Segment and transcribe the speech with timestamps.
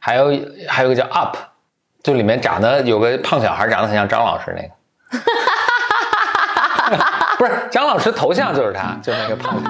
[0.00, 0.30] 还有
[0.68, 1.34] 还有个叫 UP，
[2.02, 4.70] 就里面长得有个胖小孩，长得很像张老师那个，
[7.36, 9.60] 不是张老师头像就是他，就那个胖。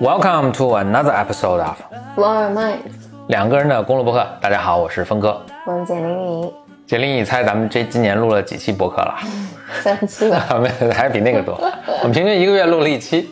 [0.00, 1.76] Welcome to another episode of
[2.16, 3.01] Flower Minds。
[3.32, 4.28] 两个人的公路博客。
[4.42, 5.42] 大家好，我是峰哥。
[5.64, 6.52] 我是简玲玲，
[6.86, 9.18] 杰林，你猜咱们这今年录了几期博客了？
[9.80, 10.38] 三期了。
[10.60, 11.54] 没，还是比那个多。
[12.00, 13.30] 我们平均一个月录了一期，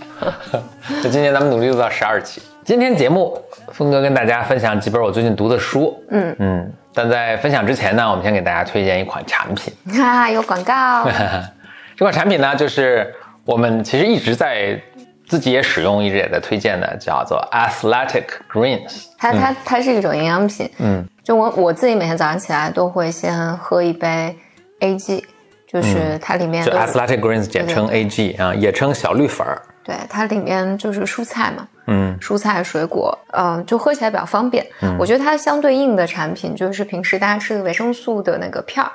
[1.05, 2.41] 就今年咱们努力录到十二期。
[2.65, 3.39] 今天节目，
[3.75, 6.03] 峰哥跟大家分享几本我最近读的书。
[6.09, 9.71] 嗯嗯，但在分享之前呢，我们先给大家推荐一款产品。
[9.99, 11.07] 哈哈，有广告。
[11.95, 13.15] 这款产品呢，就是
[13.45, 14.81] 我们其实一直在
[15.31, 19.05] 自己也使用，一直也在推荐的，叫做 Athletic Greens。
[19.17, 20.69] 它它它是一种营养品。
[20.79, 24.37] 嗯，就我我自己每天早上起来都会先喝一杯
[24.81, 25.23] AG，
[25.69, 29.63] 就是它里面就 Athletic Greens 简称 AG 啊，也称小绿粉儿。
[29.85, 34.67] 对它里面就是蔬菜嘛，嗯蔬菜水果，嗯、就喝起来比较方便。
[34.99, 38.91] 我觉得它相对应的产品就是平时大家吃的维生素的那个片儿。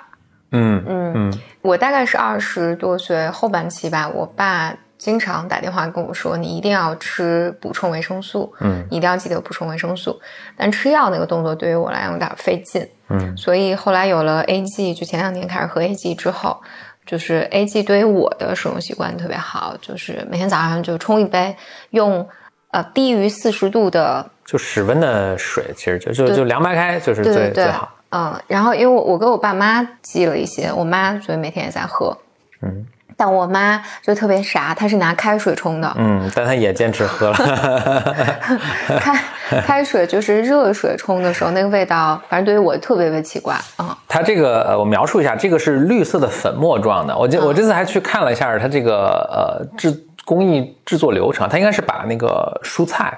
[0.51, 8.85] 嗯嗯嗯我大概是二十多岁后半期吧，我爸经常打电话跟我说，你一定要吃补充维生素，嗯。
[8.89, 10.19] 你一定要记得补充维生素。
[10.55, 13.35] 但吃药那个动作对于我来讲有点费劲，嗯。
[13.35, 16.57] 所以后来有了 AG，就前两年开始喝 AG 之后，
[17.05, 21.55] 就是 AG 对于我的使用习惯特别好，就是每天早上就冲一杯，
[21.91, 22.27] 用
[22.71, 32.17] 呃低于四十度的就室温的水，其实就就就凉白开就是最对对对最好。，嗯，然后因为我我给我爸妈寄了一些，我妈所以每天也在喝，
[32.61, 32.85] 嗯
[33.17, 37.35] 但我妈就特别傻，她是拿开水冲的，嗯，但她也坚持喝了。
[38.99, 39.19] 开
[39.61, 47.17] 开水就是热水冲的时候，那个味道，反正对于我特别特别奇怪啊、它这个呃，我描述一下，这个是绿色的粉末状的。
[47.17, 53.17] 我这嗯我这次还去看了一下它这个呃制工艺制作流程，它应该是把那个蔬菜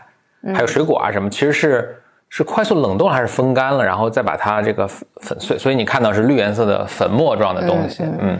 [0.53, 1.97] 还有水果啊什么，其实是
[2.29, 8.03] 是快速冷冻还是风干了，然后再把它这个粉粉碎，所以你看到是绿颜色的粉末状的东西。
[8.03, 8.37] 嗯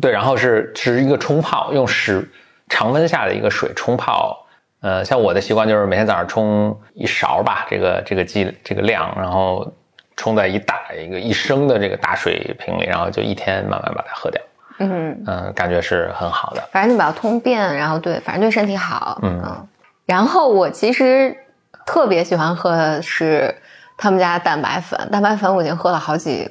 [0.00, 2.28] 对，然后是是一个冲泡，用室
[2.68, 4.46] 常温下的一个水冲泡。
[4.80, 9.70] 呃，像我的习惯就是每天早上冲一勺吧，这个这个剂这个量，然后
[10.16, 14.40] 冲在一大一个一升的这个大水瓶里，然后就一天慢慢把它喝掉。
[14.78, 16.62] 嗯，嗯、感觉是很好的。
[16.72, 19.68] 反正就比较通便，然后对，反正对身体好，嗯
[20.06, 21.36] 然后我其实
[21.84, 23.54] 特别喜欢喝的是
[23.98, 26.48] 他们家蛋白粉，蛋白粉我已经喝了好几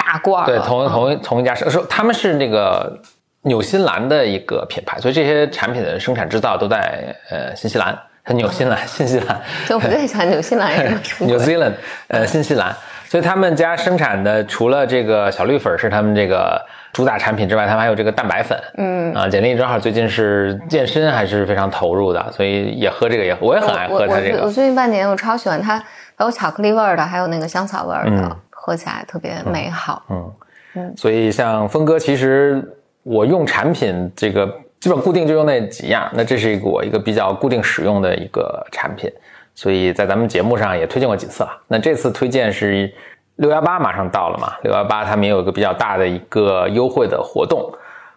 [0.00, 2.98] 大罐了，对，同嗯同同一家是说他们是那个
[3.42, 7.96] 纽西兰的一个品牌，所以这些产品的生产制造都在呃新西兰，
[8.34, 9.40] 纽西兰新西兰。
[9.66, 11.72] 就我最喜欢纽西兰人什么 New Zealand，
[12.08, 12.74] 呃，新西兰，
[13.08, 16.60] 所以他们家生产的除了这个小绿粉是他们这个
[16.92, 18.58] 主打产品之外，他们还有这个蛋白粉。
[18.78, 24.42] 嗯啊，简历正好最近是健身还是非常投入的，所以也喝这个，也我也很爱喝它这个。
[24.42, 25.82] 我最近半年我超喜欢它，
[26.14, 30.04] 还有巧克力味儿的，还有那个香草味儿的，嗯喝起来特别美好。
[30.08, 32.62] 嗯所以像峰哥，其实
[33.02, 34.46] 我用产品这个
[34.78, 39.10] 基本固定就用那几样，那这是一个我一个比较固定使用的一个产品，
[39.52, 41.50] 所以在咱们节目上也推荐过几次了。
[41.66, 42.88] 那这次推荐是
[43.34, 47.68] 六幺八马上到了嘛，六幺八他们也有一个比较大的一个优惠的活动，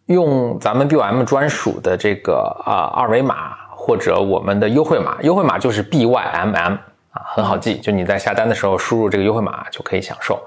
[0.05, 6.77] 用咱们 BOM 专属的这个啊、二维码或者我们的优惠码，优惠码就是 BYMM
[7.13, 10.39] 啊，很好记，就你在下单的时候输入这个优惠码就可以享受。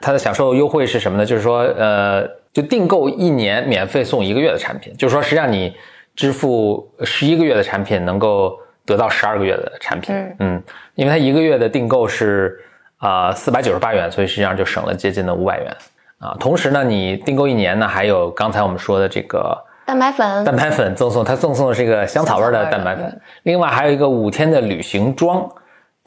[0.00, 1.26] 它的享受优惠是什么呢？
[1.26, 5.74] 就是说，呃，就订购一年免费送一个月的产品，就是说，实际上你
[6.14, 10.14] 支付十一个月的产品，能够得到十二个月的产品。
[10.38, 10.62] 嗯
[10.94, 12.58] 因为它一个月的订购是
[12.98, 15.76] 啊四百九十八元，所以实际上就省了接近的五百元
[16.18, 16.36] 啊。
[16.38, 25.48] 同时呢，你订购一年呢，还有刚才我们说的这个蛋白粉，蛋白粉赠送，它赠送的是一个香草味儿的蛋白粉另外还有一个五天的旅行装。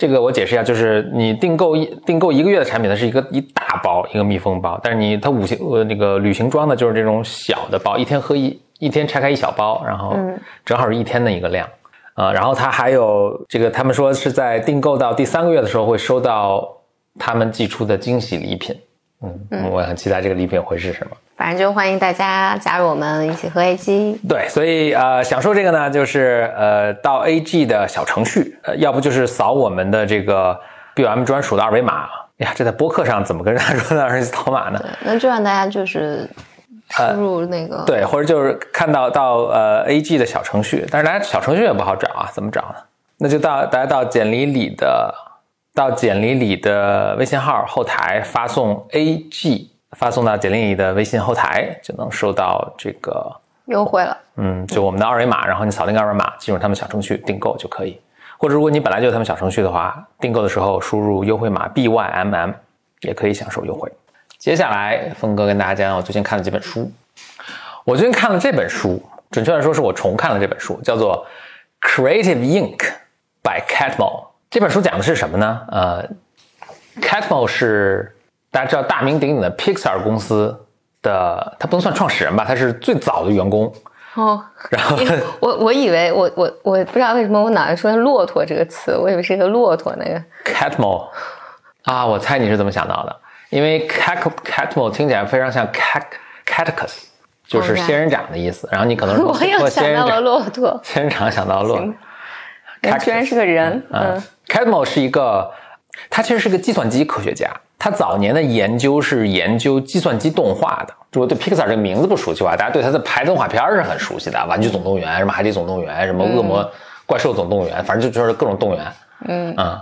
[0.01, 11.69] 这个我解释一下，就是你订购一订购一个月的产品，它是一个一大包一个密封包，但是你它五行呃那个旅行装呢，就是这种小的包，一天喝一一天拆开一小包，然后嗯正好是一天的一个量。
[12.15, 16.67] 啊，然后它还有这个，他们说是在订购到第三个月的时候会收到
[17.19, 18.75] 他们寄出的惊喜礼品。
[19.21, 21.15] 嗯，我也很期待这个礼品会是什么。
[21.41, 24.15] 反正就欢迎大家加入我们一起喝 AG。
[24.29, 30.55] 对，所以呃，享受这个呢，就是呃，到 AG 的小程序，呃，要不就是扫我们的这个
[30.95, 32.03] BOM 专属的二维码。
[32.37, 34.03] 哎呀，这在播客上怎么跟大家说呢？
[34.03, 34.79] 让人扫码呢？
[35.03, 36.29] 那就让大家就是
[36.89, 42.75] 输入那个、对，或者就是看到到呃 AG 的小程序，但是大家小程序也不好找啊，怎么找呢？
[43.17, 45.11] 那就到大家到简历里的
[45.73, 53.31] 到简历里的微信号后台发送 AG，发送到简历里的微信后台就能收到这个，
[53.65, 54.17] 优惠了。
[54.35, 57.99] 嗯，就我们的二维码，然后你扫那个二维码进入他们小程序订购就可以。
[58.37, 62.53] 或者如果你本来就有他们小程序的话，订购的时候输入优惠码 BYMM
[63.01, 63.91] 也可以享受优惠。
[64.39, 66.91] 接下来，峰哥跟大家讲讲我最近看的几本书。
[67.83, 71.25] 我最近看了这本书，准确来说是我重看了这本书，叫做
[71.87, 72.77] 《Creative Ink》
[73.43, 74.27] by Catmull。
[74.49, 75.61] 这本书讲的是什么呢？
[75.67, 76.09] 呃
[76.99, 78.15] ，Catmull 是
[78.51, 80.55] 大家知道大名鼎鼎的 Pixar 公司
[81.01, 83.73] 的，他不能算创始人吧，他是最早的员工。
[84.15, 84.97] 哦，然后
[85.39, 90.21] 我我以为我我我不知道为什么我脑袋出现“骆驼”这个词，我以为是一个骆驼那个。
[90.43, 91.07] Catmull
[91.83, 93.15] 啊，我猜你是怎么想到的？
[93.51, 96.03] 因为 cat Catmull 听起来非常像 cat
[96.45, 97.05] Catechus，
[97.47, 98.67] 就是仙人掌的意思。
[98.69, 101.93] 然后你可能 我又说仙人想到了，骆驼，仙人掌想到骆驼。
[102.81, 103.81] 人居然是个人。
[103.91, 105.51] 嗯嗯，Catmull 是一个，
[106.09, 107.49] 他其实是个计算机科学家。
[107.83, 110.93] 他早年的研究是研究计算机动画的。
[111.11, 116.63] 如果对 Pixar 这个名字不熟悉的话，大家对他的拍动画片是很熟悉的，《玩具总动员》、什么《海底总动员》、什么《恶魔
[117.07, 118.85] 怪兽总动员》，反正就就是各种动员。
[119.27, 119.81] 嗯啊，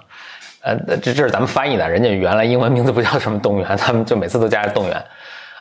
[0.61, 5.05] 呃，这这是咱们翻译的，人家原来英文名字不叫什么动物园，他们就每次都加动物园。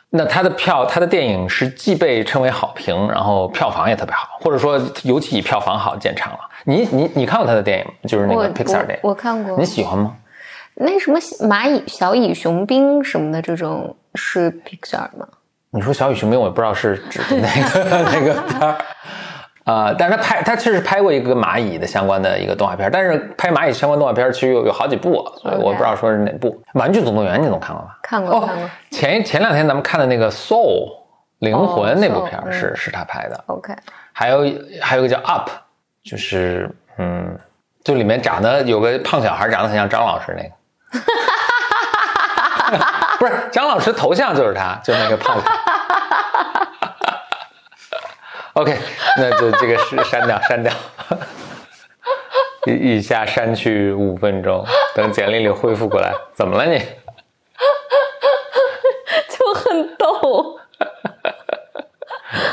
[0.09, 6.39] 那他的票，他的电影是既被称为好评，然后票房也特别好，或者说尤其以票房好见长了。
[6.63, 7.91] 你你你看过他的电影吗？
[8.07, 10.15] 就是那个 Pixar 电影，我我看过你喜欢吗？
[10.75, 15.27] 那什么蚂蚁、小蚁、雄兵什么的，这种是 Pixar 吗？
[15.71, 18.77] 你说小蚁雄兵，我也不知道是指的那个 那个片儿，
[19.65, 26.59] 啊，但是他拍他确实拍过一个蚂蚁的相关的一个动画片儿，但是拍蚂蚁相关动画片儿其实有有好几部啊，所以我不知道说是哪部。
[26.73, 27.91] 玩具总动员你总看过吧？
[27.91, 28.69] 哦看过看过。
[28.89, 30.87] 前前两天咱们看的那个《Soul》
[31.39, 33.73] 灵魂哦那部片儿是、是他拍的，OK，
[34.11, 34.39] 还有
[34.81, 35.49] 还有一个叫 Up，
[36.03, 36.67] 就是
[36.97, 37.37] 嗯，
[37.83, 40.49] 就里面长得有个胖小孩，长得很像张老师那个。
[40.91, 40.99] 哈
[42.71, 45.43] 哈哈不是张老师头像就是他，就那个胖子。
[48.53, 48.77] OK，
[49.17, 50.73] 那就这个是删掉删掉，
[52.65, 54.65] 一一下删去五分钟，
[54.95, 56.13] 等简历里恢复过来。
[56.33, 56.79] 怎么了你？
[59.29, 60.59] 就很逗。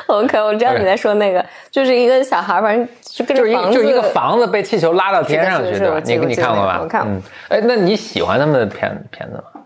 [0.14, 6.00] OK，我知道你在说那个，就是一个小孩，反正就跟着就是一房子，个就是一个房子被气球拉到天上去，对吧？
[6.04, 6.78] 你你看过吧？
[6.82, 9.62] 我看过嗯，哎，那你喜欢他们的片片子吗？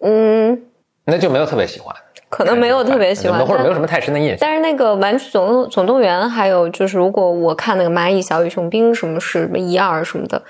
[0.00, 0.62] 嗯，
[1.04, 1.94] 那就没有特别喜欢，
[2.28, 4.38] 可能没有特别喜欢，或者没有什么太深的印象。
[4.40, 10.42] 但是那个《玩具总总动员》，还有就是，如果我看那个蚂蚁、小蚁、熊兵什么是什么一二什么的，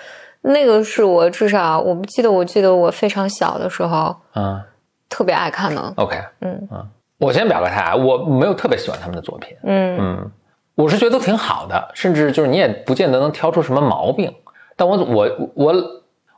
[0.43, 4.61] 那个是我至少我不记得，我记得我非常小的时候嗯
[5.09, 5.93] 特别爱看的。
[5.97, 6.89] ，OK，嗯嗯，
[7.19, 10.31] 我先表个态啊，我没有特别喜欢他们的作品，嗯嗯，
[10.75, 14.33] 我是觉得都挺好的，甚至就是你也不见得能挑出什么毛病。
[14.77, 15.75] 但我我我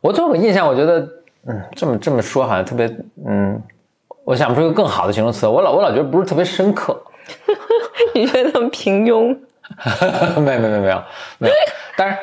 [0.02, 1.00] 我最后有个印象，我觉得，
[1.46, 2.86] 嗯，这么这么说好像特别，
[3.26, 3.60] 嗯，
[4.24, 5.46] 我想不出一个更好的形容词。
[5.46, 7.02] 我老我老觉得不是特别深刻，
[8.14, 9.36] 你觉得他们平庸？
[10.40, 11.00] 没有没有没有没有
[11.38, 11.54] 没有，
[11.96, 12.16] 当然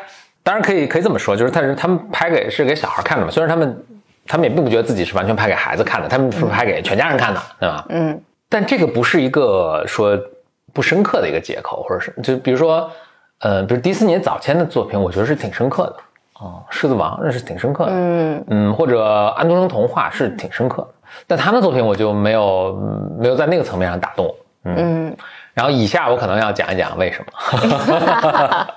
[0.44, 3.84] 当然可以可以这么说，就是但是他们拍给是给小孩看的嘛，虽然他们
[4.26, 7.86] 他们也并不觉得自己是完全拍给孩子看的，他们是拍给全家人看的，对吧？
[7.90, 8.22] 嗯
[8.54, 10.16] 但这个不是一个说
[10.72, 12.88] 不深刻的一个借口，或者是就比如说，
[13.40, 15.96] 呃，比如迪士尼早前的作品，我觉得是挺深刻的，
[16.40, 18.46] 哦，狮子王那是挺深刻的，嗯。
[18.50, 19.04] 嗯，或者
[19.36, 20.90] 安徒生童话是挺深刻的，
[21.26, 25.18] 但他们的作品我就没有嗯没有在那个层面上打动我，嗯，嗯，
[25.56, 27.26] 然后以下我可能要讲一讲为什么。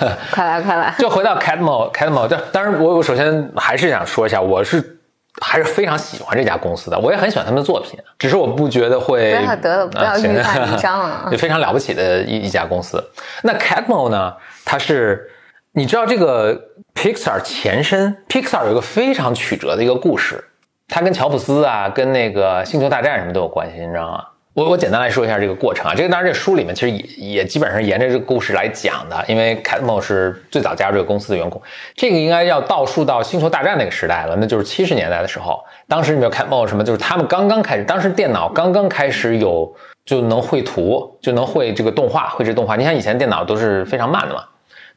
[0.32, 0.94] 快来快来！
[0.98, 4.99] 就回到 Catmull，Catmull，但当然我我首先还是想说一下，我是
[5.40, 13.02] 还是非常喜欢这家公司的，我也很喜欢他们的作品，只是我不觉得会不要得了不要欲盖弥彰了 就非常了不起的一一家公司。
[13.42, 15.30] 那 Catmull 呢，它是
[15.72, 20.44] 你知道这个 Pixar 前身，Pixar 有一个非常曲折的一个故事，
[20.88, 24.24] 它跟乔布斯啊，跟那个星球大战什么都有关系，你知道吗？
[24.60, 31.60] 我我简单来说一下这个过程啊，这个当然这书里面其实也也基本上沿着这个故事来讲的，因为 Catmull 是最早加入这个公司的员工，
[31.94, 39.74] 这个应该要倒数到星球大战那个时代了，那就是七十年代的时候，当时你没有 Catmull 什么，就是他们刚刚开始，当时电脑刚刚开始有
[40.04, 42.76] 就能绘图，就能绘这个动画，绘制动画。
[42.76, 44.44] 你想以前电脑都是非常慢的嘛，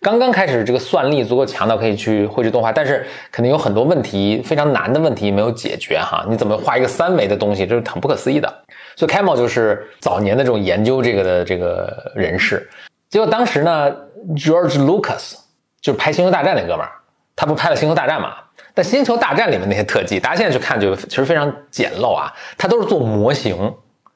[0.01, 6.25] 刚刚开始这个算力足够强到可以去绘制动画，但是肯定有很多问题，非常难的问题没有解决哈。
[6.29, 8.53] 你怎么画一个三维的东西，这是很不可思议的。
[8.95, 12.69] 所以 Camel 就是早年的这种研究这个的这个人士。
[13.09, 13.95] 结果当时呢
[14.35, 15.35] ，George Lucas
[15.81, 16.91] 就是拍《星球大战》那哥们儿，
[17.35, 18.35] 他不拍了《星球大战》嘛？
[18.73, 23.55] 但《星球大战》里面那些特技，大家现在去看就其实非常简陋啊，他都是做模型，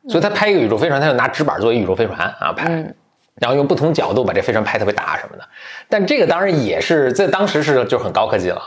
[0.10, 2.68] 所以他拍一个宇宙飞船，他就拿纸板做一个宇宙飞船啊拍。
[2.70, 2.96] 嗯
[3.40, 5.48] 然后用不同角度把这飞船拍特别大什么的，
[5.88, 8.60] 但这个当然也是在当时是就很高科技了，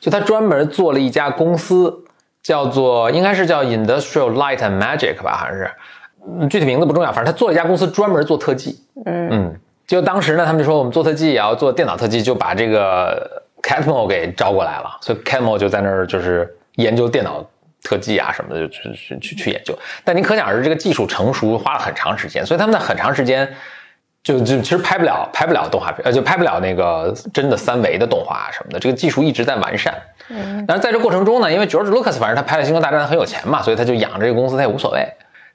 [0.00, 2.04] 就他专门做了一家公司，
[2.48, 5.70] 叫做应该是叫 Industrial Light and Magic 吧，好像是，
[6.26, 8.82] 嗯具体名字不重要，反正他做了一家公司专门做特技。
[9.04, 17.44] 嗯嗯，就当时呢，他们就说我们做特技也要做电脑特技，就把这个 Catmull 给招过来了，所以 Catmull 就在那儿就是研究电脑
[17.82, 19.78] 特技啊什么的，就去去去去研究。
[20.02, 23.46] 但您可想而知，这个技术成熟花了很长时间，所以他们在很长时间
[24.22, 29.92] 就就其实拍不了拍不了动画片，呃，就拍不了那个真的三维的动画啊什么的，这个技术一直在完善。
[30.30, 35.06] 嗯但是在这过程中呢，因为 George Lucas 反正他拍了《星球大战》很有钱嘛，所以他就养这个公司，他也无所谓。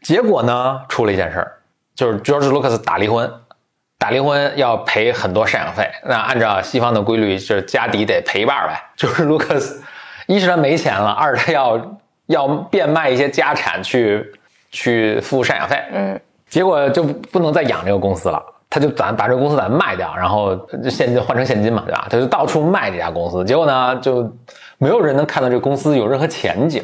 [0.02, 1.52] 结果呢，出了一件事儿，
[1.96, 3.32] 就是 George Lucas 打离婚，
[3.98, 5.90] 打离婚要赔很多赡养费。
[6.04, 8.82] 那按照西方的规律，就是家底得赔一半儿呗。
[8.98, 9.78] 就是 Lucas，
[10.28, 14.34] 一是他没钱了，二是他要要变卖一些家产去
[14.72, 15.82] 去付赡养费。
[15.92, 18.40] 嗯结果就不能再养这个公司了，
[18.74, 22.08] 他就咱把这个公司咱卖掉，然后现金换成现金嘛，对吧？
[22.10, 24.28] 他就到处卖这家公司，结果呢，就
[24.80, 26.84] 没有人能看到这个公司有任何前景，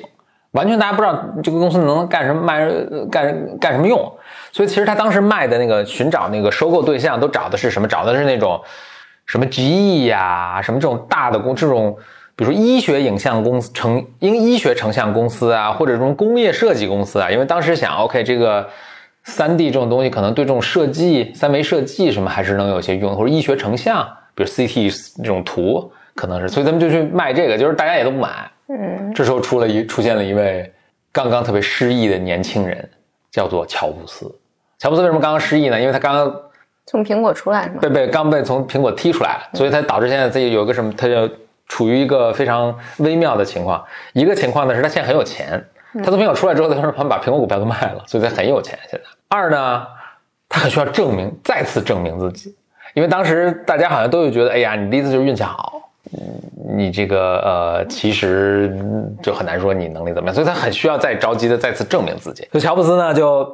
[0.52, 2.70] 完全大家不知道这个公司能干什么，卖
[3.10, 4.00] 干干什么用。
[4.52, 7.88] 所以其实他当时卖的那个寻找那个收购对象，都找的是什么？
[7.88, 8.62] 找的是那种
[9.26, 11.98] 什么 GE 呀、什么这种大的公这种。
[12.36, 18.70] 比如说医学影像公司成因医学成像公司啊，或者这种工业设计公司啊，因为当时想，OK，这个
[19.24, 28.50] 三 D 这种东西可能对这种设计、三维设计什么还是能有些用，或者医学成像，比如 CT 这种图可能是，所以咱们就去卖这个，就是大家也都不买。
[28.68, 30.72] 嗯这时候出了一出现了一位
[31.12, 32.90] 刚刚特别失意的年轻人，
[33.32, 34.34] 叫做乔布斯。
[34.78, 35.80] 乔布斯为什么刚刚失意呢？
[35.80, 36.42] 因为他刚刚
[36.86, 37.78] 从苹果出来是吗？
[37.82, 41.30] 被被刚被从苹果踢出来了，所以他导致现在自己有个什么，他就
[41.68, 43.84] 处于一个非常微妙的情况。
[44.14, 45.64] 一个情况呢是他现在很有钱，
[45.96, 49.06] 他从苹果出来之后，他说他们把苹果股票都卖了，所以他很有钱现在。
[49.28, 49.88] 二呢，
[50.48, 52.56] 他很需要证明，再次证明自己，
[52.94, 55.82] 因为当时大家好像都会觉得，哎呀，你第一次就是运气好，
[56.76, 58.76] 你这个呃，其实
[59.22, 62.48] 就很难说你能力怎么样，所以他很需要再着急的再次证明自己。
[62.52, 63.46] 所以乔布斯呢，就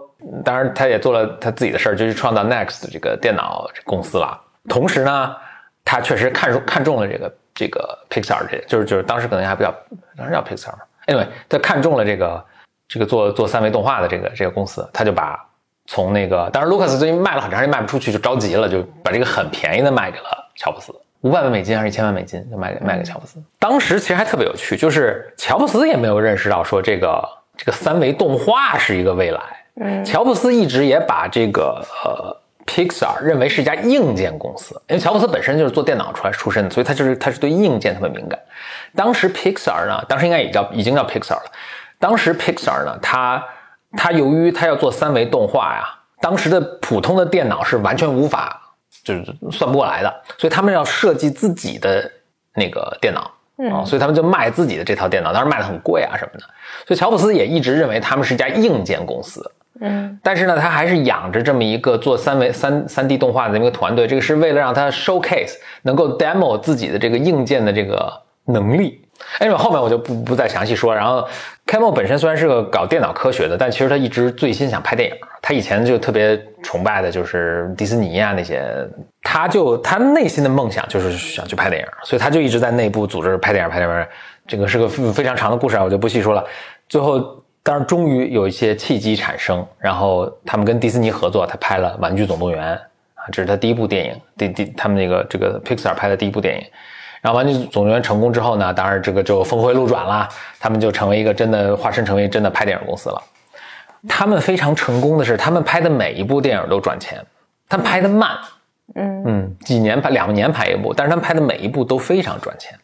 [0.43, 4.39] 当然他也做了他自己的事儿，就是创造 Next 这个电脑公司了。
[4.67, 5.35] 同时呢，
[5.83, 9.73] 他确实看中看中了这个这个 Pixar 这，就是就是当时可能还比较
[10.17, 10.79] 当时叫 Pixar 嘛。
[11.07, 12.45] Anyway，他看中了这个
[12.87, 15.39] 这个做做三维动画的这个这个公司，他就把
[15.85, 20.93] 从那个当然 Lucas 最近卖了很长时间卖不出去，就着急了，就把这个很便宜的卖给了乔布斯。
[21.21, 23.41] 五百万美金还是一千万美金，就卖给卖给乔布斯。
[23.57, 29.41] 当时其实还特别有趣，就是乔布斯也没有认识到说这个这个三维动画是一个未来。
[29.77, 32.35] 嗯乔布斯一直也把这个呃
[32.65, 38.39] Pixar 认为是一家硬件公司，因为乔布斯本身就是做电脑出来出身的，所以他就是他是对硬件特别敏感。
[38.95, 41.51] 当时 Pixar 呢，当时应该也叫已经叫 Pixar 了。
[41.99, 43.43] 当时 Pixar 呢，它
[43.95, 45.87] 它由于它要做三维动画呀，
[46.19, 52.11] 当时的普通的电脑是完全无法就是算不过来的，所以他们要设计自己的
[52.55, 56.45] 那个电脑啊、嗯所以他们就卖自己的这套电脑，当然卖的很贵啊什么的。
[56.85, 59.49] 所以乔布斯也一直认为他们是一家硬件公司，
[59.81, 68.11] 嗯但是呢，他还是养着这么一个做三维三三 D 动画的这么一个团队，这个是为了让他 showcase 能够 demo 自己的这个硬件的这个
[68.45, 69.01] 能力。
[69.39, 70.93] 哎，后面我就不不再详细说。
[70.93, 71.25] 然后
[71.65, 75.15] Camo 本身虽然是个搞电脑科学的，但其实他一直最心想拍电影。
[75.41, 78.65] 他以前就特别崇拜的就是迪士尼啊那些，
[79.23, 84.05] 他就他内心的梦想就是想去拍电影，所以他就一直在内部组织拍电影拍电影。
[84.47, 86.43] 这个是个非常长的故事啊，我就不细说了。
[86.89, 92.73] 最后当然终于有一些契机产生，然后他们跟迪士尼合作，他拍了《玩具总动员》
[93.15, 96.63] 啊，这是他第一部电影，第第他们那个这个 Pixar 拍的第一部电影。
[97.21, 100.29] 然后《玩具总动员》成功之后呢，当然这个就峰回路转了，
[100.59, 103.19] 他们就成为一个真的化身成为真的拍电影公司了。
[104.07, 107.19] 他们非常成功的是，他们拍的每一部电影都赚钱，
[107.67, 108.37] 他们拍的慢，
[108.93, 112.77] 嗯嗯，几年拍两年拍一部，但是他们拍的每一部都非常赚钱。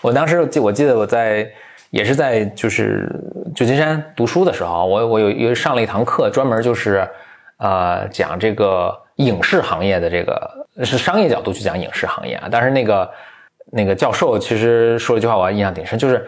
[0.00, 1.50] 我当时记我记得我在
[1.92, 3.06] 也是在就是
[3.54, 7.06] 旧金山读书的时候，我我有有上了一堂课，专门就是
[7.58, 12.48] 呃讲这个影视行业的这个是商业角度去讲影视行业啊。
[12.50, 13.10] 但是那个
[13.70, 16.26] 那个教授其实说了一句话，我印象挺深，就是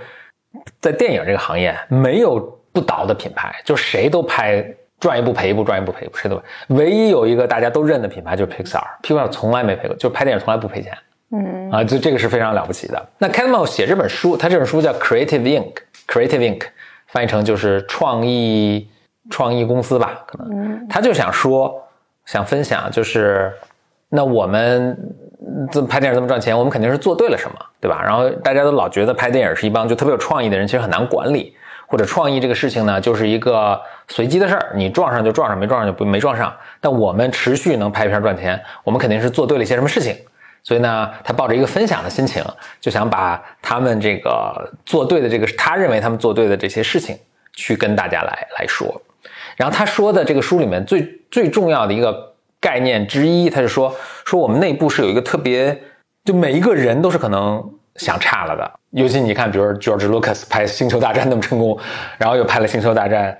[0.82, 2.38] 在电影这个行业没有
[2.70, 4.62] 不倒的品牌，就谁都拍
[5.00, 6.42] 赚一部赔一部，赚一部赔一部，谁都拍。
[6.68, 10.92] 唯一有一个大家都认的品牌就是 Pixar，Pixar 从来没赔过，就拍电影从来不赔钱。
[11.34, 13.08] 嗯啊，就这个是非常了不起的。
[13.18, 16.62] 那 c a m o 写这本书，他这本书叫 Creative Inc.，Creative Inc.
[17.08, 18.88] 翻译成就是创意
[19.30, 21.74] 创意公司吧，可能嗯他就想说，
[22.26, 23.52] 想分享就是，
[24.08, 24.96] 那我们
[25.70, 28.02] 这拍电影这么赚钱，我们肯定是做对了什么，对吧？
[28.02, 31.54] 然后大家都老觉得拍电影是一帮就特别有创意的人，其实很难管理，
[31.86, 36.52] 或者创意这个事情呢，就是一个随机的事儿，你撞上就撞上，没撞上就不没撞上。
[36.80, 40.16] 但我们持续能拍片赚钱，我们肯定是做对了一些什么事情。
[40.64, 42.42] 所以呢，他抱着一个分享的心情，
[42.80, 47.16] 就想把他们这个做对的这个他认为他们做对的这些事情，
[47.52, 49.00] 去跟大家来来说。
[49.56, 53.94] 然后他说的这个书里面最最重要的一个概念之一，他就说
[54.24, 55.78] 说我们内部是有一个特别，
[56.24, 57.62] 就每一个人都是可能
[57.96, 58.72] 想差了的。
[58.90, 61.78] 尤其你看，比如 George Lucas 拍《星球大战》那么成功，
[62.16, 63.30] 然后又拍了《星球大战》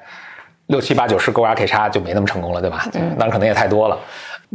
[0.67, 2.85] 六七八九十勾牙 K 叉就没那么成功了，对吧？
[2.93, 3.99] 当然可能也太多了。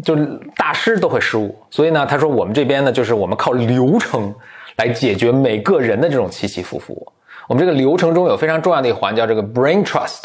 [0.04, 0.16] 就
[0.56, 4.34] 大师都会失误，所以呢，他说我们这边呢，就是我们靠流程
[4.78, 7.12] 来解决每个人的这种起起伏伏。
[7.48, 10.24] 我们这个流程中有非常重要的一环叫这个 brain trust，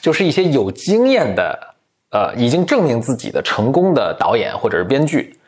[0.00, 1.74] 就是一些有经验的，
[2.10, 5.38] 呃，已经证明自己的成功的导演或者是编剧，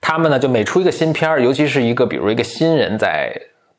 [0.00, 3.32] 他们呢就每出一个新片，尤其是一个比如一个新人在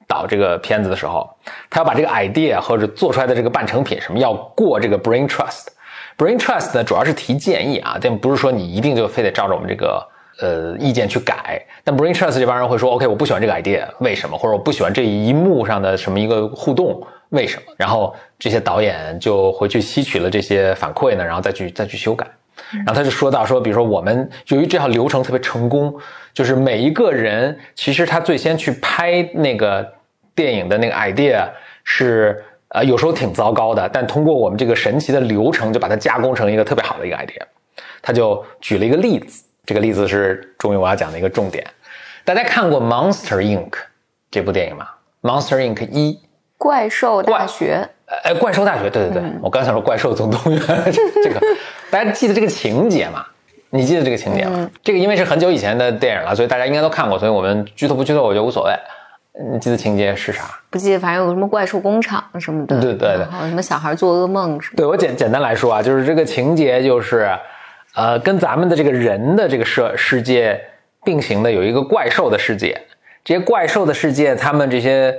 [0.08, 1.28] 导这个片子的时候，
[1.70, 5.68] 他要把这个 idea 或者做出来的这个半成品什么要过这个 brain trust。
[6.18, 10.08] Brain Trust 呢，主要是提建议啊，但不是说你一定就非得照着我们这个
[10.40, 11.62] 呃意见去改。
[11.84, 14.38] 但 Brain Trust 这帮人会说，OK，我不喜欢这个 idea，为什么？
[14.38, 17.74] 或者我不喜欢这一幕上的什么一个互动，为什么？
[17.76, 22.26] 然后这些导演就回去吸取了这些反馈呢，然后再去再去修改。
[22.72, 25.94] 然后他就说到说，比如说我们由于这套流程特别成功，
[26.34, 29.86] 就是每一个人其实他最先去拍那个
[30.34, 31.50] 电影的那个 idea
[31.84, 32.42] 是。
[32.70, 37.42] 呃，有时候挺糟糕的，但通过我们这个神奇的流程，就把它加工成一个特别好的一个 idea。
[38.02, 41.66] 他就举了一个例子，这个例子是终于我要讲的一个重点。
[42.24, 43.70] 大家看过《Monster Inc》
[44.32, 44.88] 这部电影吗？
[45.28, 46.20] 《Monster Inc》一
[46.58, 47.88] 怪兽大学，
[48.24, 50.62] 呃，怪兽大学，对对对，我刚想说怪兽总动员
[51.24, 51.40] 这个，
[51.90, 53.26] 大家记得这个情节吗？
[53.72, 54.70] 你记得这个情节吗？
[54.84, 58.74] 这个因为是很久以前的电影了，所以大家应该都看过，所以我们剧透不剧透我觉得无所谓。
[59.52, 60.44] 你记得情节是啥？
[60.70, 62.80] 不记得，反正有什么怪兽工厂什么的。
[62.80, 64.78] 对对对，还有什么小孩做噩梦什么。
[64.78, 67.30] 对我简简单来说啊，就是这个情节就是，
[67.96, 70.62] 呃，跟咱们的这个人的这个世世界
[71.04, 72.82] 并行的有一个怪兽的世界。
[73.26, 75.14] 这些怪兽的世界，他们这些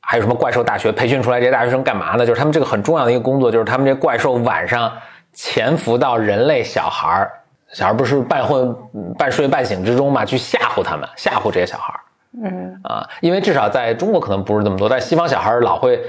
[0.00, 2.26] 还有什么怪兽大学培训出来这些大学生干嘛呢？
[2.26, 4.92] 就是他们这个很重要的一个工作，就是他们这怪兽晚上
[5.32, 7.30] 潜伏到人类小孩儿，
[7.72, 8.74] 小孩不是半昏
[9.16, 12.00] 半睡半醒之中嘛，去吓唬他们，吓唬这些小孩儿。
[12.32, 16.00] 嗯啊，因为至少在中国可能不是这么多，但西方小孩老会，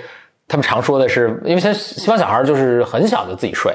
[0.48, 3.74] 他们常说的是，因为现在西方小孩就是很小就自己睡，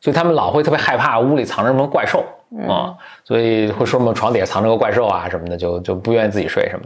[0.00, 2.24] 所以他们老会特别害怕屋里藏着什么怪兽
[2.68, 6.84] 啊，所以会说什么床底下藏着个怪兽啊什么的，就就不愿意自己睡什么。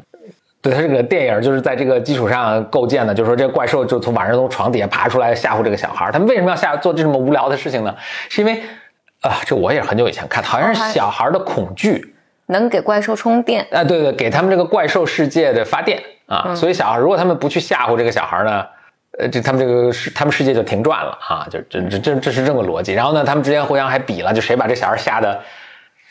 [0.63, 6.11] 对他这个电影就是在这个基础上构建的，就是说这个怪兽就从晚上从床底下爬出来吓唬这个小孩。
[6.13, 7.97] 他们为什么要吓做这么无聊的事情呢？
[8.29, 8.63] 是因为
[9.23, 12.10] 啊，这我也很久以前看，好像是小孩的恐惧。
[12.51, 13.83] 能给怪兽充电啊？
[13.83, 16.55] 对对，给他们这个怪兽世界的发电啊。
[16.55, 18.65] 所以小孩如果他们不去吓唬这个小孩呢，
[19.19, 21.47] 呃，这他们这个世他们世界就停转了啊。
[21.51, 22.93] 就这这这这是这个逻辑。
[22.93, 25.41] 然后呢，他们之间互相还比了，就谁把这小孩吓得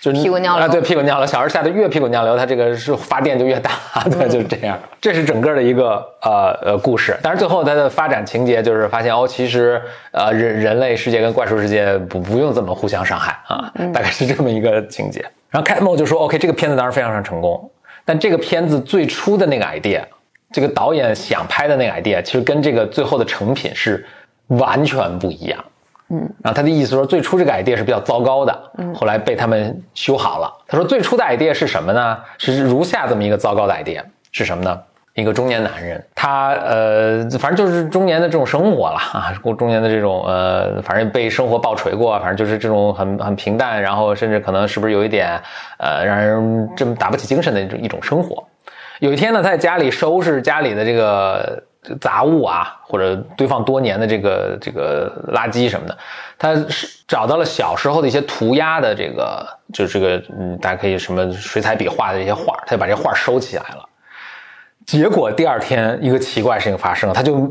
[0.01, 0.67] 就屁股尿流啊？
[0.69, 1.27] 对，屁股尿流。
[1.27, 3.71] 小孩吓得越屁股尿流，他这个是发电就越大。
[4.09, 4.79] 对，就是这样。
[5.01, 7.17] 这是整个的一个呃呃故事。
[7.21, 15.25] 但是最后它的发展情节就是发现哦，其实呃人人类世界跟怪兽世界不不用这么互相伤害啊，大概是这么一个情节。
[15.49, 17.69] 然后 c a t m o 就说：“OK，这个片子当然非常非常成功，
[18.05, 20.03] 但这个片子最初的那个 idea，
[20.51, 24.05] 这个导演想拍的那个 idea，其实跟这个最后的成品是
[24.47, 25.63] 完全不一样。
[26.09, 30.51] 嗯，然后他的意思说，最初这个 idea 是比较糟糕的，嗯，后来被他们修好了。
[30.67, 32.17] 他说最初的 idea 是什么呢？
[32.37, 34.79] 是如下这么一个糟糕的 idea，是什么呢？”
[35.19, 45.39] 一个中年男人，他呃，反正就是中年的这种生活了啊，过中年的这种呃，反正被生活暴锤过，反正就是这种很很平淡，然后甚至可能是不是有一点
[45.77, 48.43] 呃，让人这么打不起精神的一种一种生活。
[48.99, 51.63] 有一天呢，他在家里收拾家里的这个
[52.01, 55.97] 杂物啊，或者堆放多年的这个这个垃圾什么的，
[56.37, 63.88] 他是找到了小时候的一些涂鸦的这个，就这个嗯，大家可以什么水彩笔画的这些画，他就把这画收起来了。
[64.89, 67.13] 结果第二天，一个奇怪事情发生。
[67.13, 67.47] 他就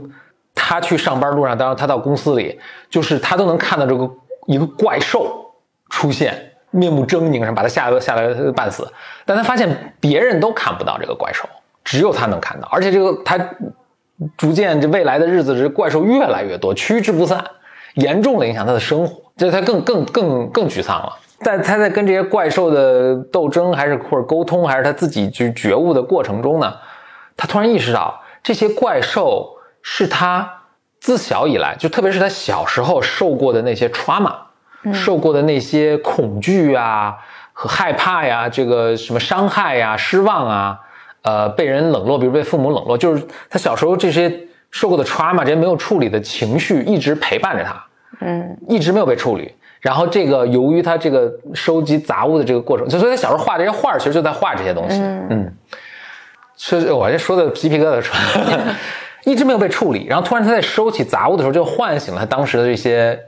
[0.57, 2.59] 他去上班路上，当然他到公司里，
[2.91, 4.11] 就是他都能看到这个
[4.47, 5.53] 一个怪兽
[5.89, 6.35] 出现，
[6.73, 8.93] 面目狰狞，什么把他吓得吓得半死。
[9.25, 11.49] 但他发现别人都看不到这个怪兽，
[11.85, 12.67] 只有他能看到。
[12.73, 13.39] 而且这个他
[14.37, 17.45] 逐渐这未来的日子，这怪兽越来越多，趋之不散，
[17.95, 19.31] 严重的影响他的生活。
[19.37, 21.17] 这他更更更更沮丧了。
[21.43, 26.75] 在他在跟这些怪兽的斗争，还是或者沟通，还是他自己去觉悟的过程中呢？
[27.39, 30.65] 他突然意识到，这些怪兽是他
[31.01, 34.35] 自小以来，就特别是他小时候受过的那些 trauma，
[34.93, 37.17] 受过的那些恐惧啊
[37.53, 40.81] 和害怕呀，这个什么伤害呀、失望啊，
[41.23, 47.85] 呃，被人冷落，比如被父母冷落，就是他小时候这些受过的 trauma，这些没有处理的情绪一直陪伴着他，
[48.21, 49.55] 嗯，一直没有被处理。
[49.81, 55.01] 然后这个由于他这个收集杂物的这个过程，就所以他小时候画这些画，其实就在画这些东西。
[55.01, 55.55] 嗯，
[56.59, 58.77] 是我这说的鸡皮疙瘩出来了，
[59.25, 60.07] 一直没有被处理。
[60.07, 63.19] 然后突然他在收起杂物的时候，就唤醒了他当时的这些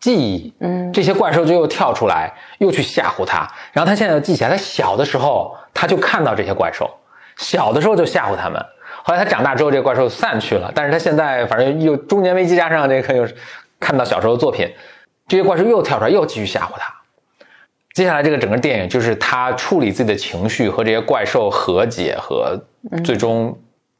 [0.00, 0.52] 记忆。
[0.60, 3.48] 嗯，这些怪兽就又跳出来，又去吓唬他。
[3.72, 6.90] 然后他现在又记起来，他小的时候他就看到这些怪兽，
[7.36, 8.60] 小的时候就吓唬他们。
[9.04, 13.26] 后来他长大之后，这个怪兽散去了，但是他现在反正又中年危机加上这个又
[13.78, 14.68] 看到小时候的作品，
[15.28, 16.92] 这些怪兽又跳出来，又继续吓唬他。
[18.00, 22.58] 接下来这个整个电影就是他处理自己的情绪和这些怪兽和解，和
[23.04, 23.54] 最终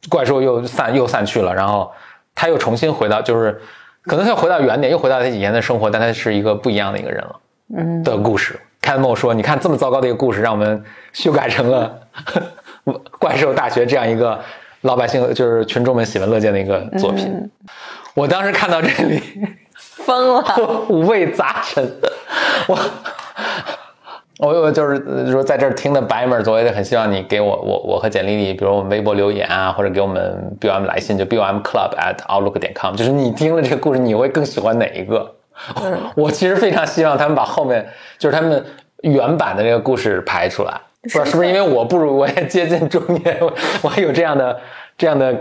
[0.09, 1.93] 怪兽又散又散去了，然后
[2.35, 3.61] 他又重新回到就是
[4.05, 7.37] 可能他又回到原点，又回到他以前的生活，但他是一个不一样的一个人了。
[7.77, 8.59] 嗯，的故事。
[8.81, 10.83] 凯文跟我说：“你看这么糟糕的一个故事，让我们
[11.13, 12.01] 修改成了
[13.19, 14.41] 怪兽大学这样一个
[14.81, 17.51] 老百姓就是群众们喜闻乐见的一个作品。
[18.15, 19.23] 我当时看到这里。
[20.05, 20.57] 疯了，
[20.89, 21.87] 五味杂陈。
[22.67, 22.79] 我
[24.41, 35.35] 我我就是呃说在这儿听的白们儿，我也很希望你给我我我和简丽丽，比如我们微博留言啊，或者给我们 BOM 来信，就 BOM Club at outlook 点 com，就是你听了这个故事，你会更喜欢哪一个？
[36.17, 37.87] 我其实非常希望他们把后面
[38.19, 38.65] 就是他们
[39.03, 40.73] 原版的这个故事排出来，
[41.03, 44.59] 不知道是不是因为我不如我也接近中年，我我还有这样的
[44.97, 45.35] 这样的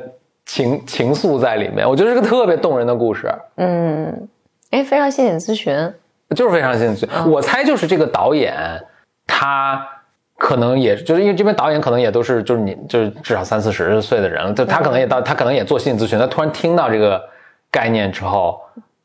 [0.45, 3.33] 情情愫在里面，我觉得是个特别动人的故事。
[3.55, 4.27] 嗯，
[4.71, 5.93] 哎，非常谢谢你咨询。
[6.35, 7.07] 就是非常兴趣。
[7.27, 8.55] 我猜就是这个导演，
[9.27, 9.85] 他
[10.37, 17.21] 可能也就是因为这边导演可能也都是就是你就是至少三四十岁的人了，就他可能也到他可能也做心理咨询，他突然听到这个
[17.71, 18.59] 概念之后，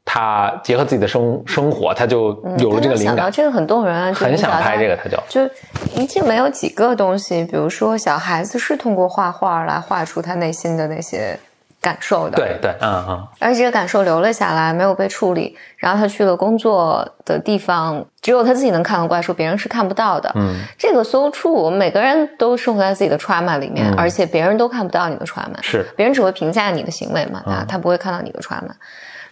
[0.04, 5.18] 他结合自己的生生活，他就有了这个灵感，想到这个很动人啊，就很想拍这个，他就。
[5.28, 5.54] 就
[6.00, 11.38] 一定没有几个东西，比如说小孩子是通过画画来画出他内心的那些
[11.84, 15.54] 感受的，对对，嗯嗯，而且这个感受留了下来，没有被处理。
[15.76, 20.32] 然后他去了工作的地方，只有他自己能看到怪兽，别人是看不到的。
[20.34, 28.72] 嗯，这个 so true，我们每个人都生活在自己的 trauma 里面，嗯而且别人都看不到你的 trauma，是别人只会评价你的行为嘛，他、嗯他不会看到你的 trauma。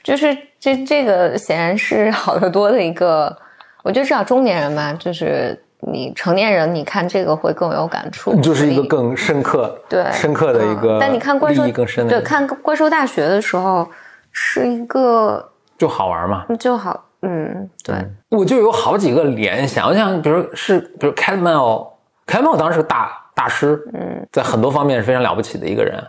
[0.02, 3.34] 就是这这个显然是好得多的一个，
[3.82, 5.58] 我觉得至少中年人吧，就是
[5.90, 13.88] 你成年人，你看这个会更有感触，就是一个更深刻对深刻的一个，嗯但你看怪兽更深的，对，看怪兽大学的时候
[14.30, 16.46] 是一个就好玩嘛。
[16.60, 17.96] 就好，嗯，对，
[18.28, 21.92] 我就有好几个联想，我想，比如是，比如 c a t m a l
[22.26, 26.00] c a t m a l 当时是个大大师，嗯，在很多方面是非常了不起的一个人，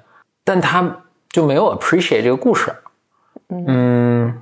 [0.43, 0.97] 但他
[1.29, 2.71] 就没有 appreciate 这个故事。
[3.49, 4.33] 嗯，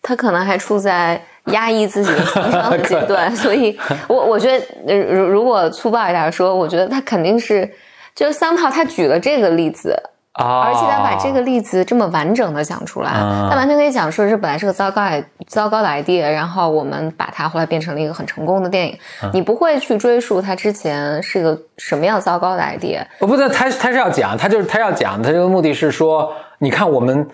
[0.00, 7.70] 他可能还处在压抑自己的 成长的阶段，所以我我觉得，呃如如果粗暴一点说，我觉得他肯定是，
[8.14, 9.96] 就是桑炮他举了这个例子。
[10.34, 18.96] 啊，而且他把这个例子这么完整的讲出来，啊他完全可以讲说这本来是个糟糕 i 糟糕的 idea，然后我们把它后来变成了一个很成功的电影。
[19.20, 27.28] 啊你不会去追溯它之前是个什么样糟糕的 idea，我不对，他他是要讲，他就是他要讲，他这个目的是说，你看我们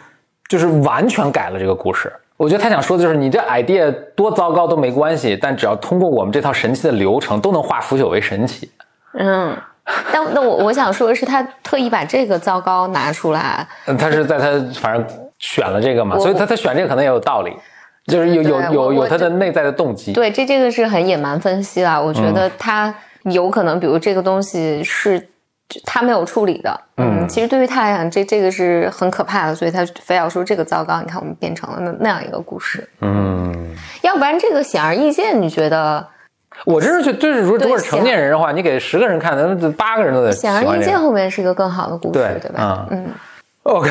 [0.48, 2.10] 就是完全改了这个故事。
[2.36, 8.70] 我觉得他想说的就是，你这 idea 多糟糕都没关系，但只要通过我们这套神奇的流程，都能化腐朽为神奇。
[9.14, 9.56] 嗯。
[10.12, 15.06] 但那我我想说的是，他特意把这个糟糕拿出来，嗯，他是在他反正
[15.38, 17.52] 选了这个嘛，所以他他选这个可能也有道理，
[18.08, 20.12] 就是有有有有他的内在的动机。
[20.12, 22.00] 对，这这个是很野蛮分析啦。
[22.00, 25.28] 我觉得他有可能，比如这个东西是
[25.84, 31.00] 他没有处理的，嗯其实对于他来讲，这这个是很可怕的，所以他非要说这个糟糕。
[31.00, 36.06] 你看，我们变成了那那样一个故事，嗯，要不然这个显而易见，你觉得
[36.64, 40.98] 我真是觉得，就是如果是成年人的话，你给十个人看，那八个人都得喜显而易见。
[40.98, 42.86] 后面是一个更好的故事，对对吧？
[42.90, 43.06] 嗯
[43.64, 43.90] OK，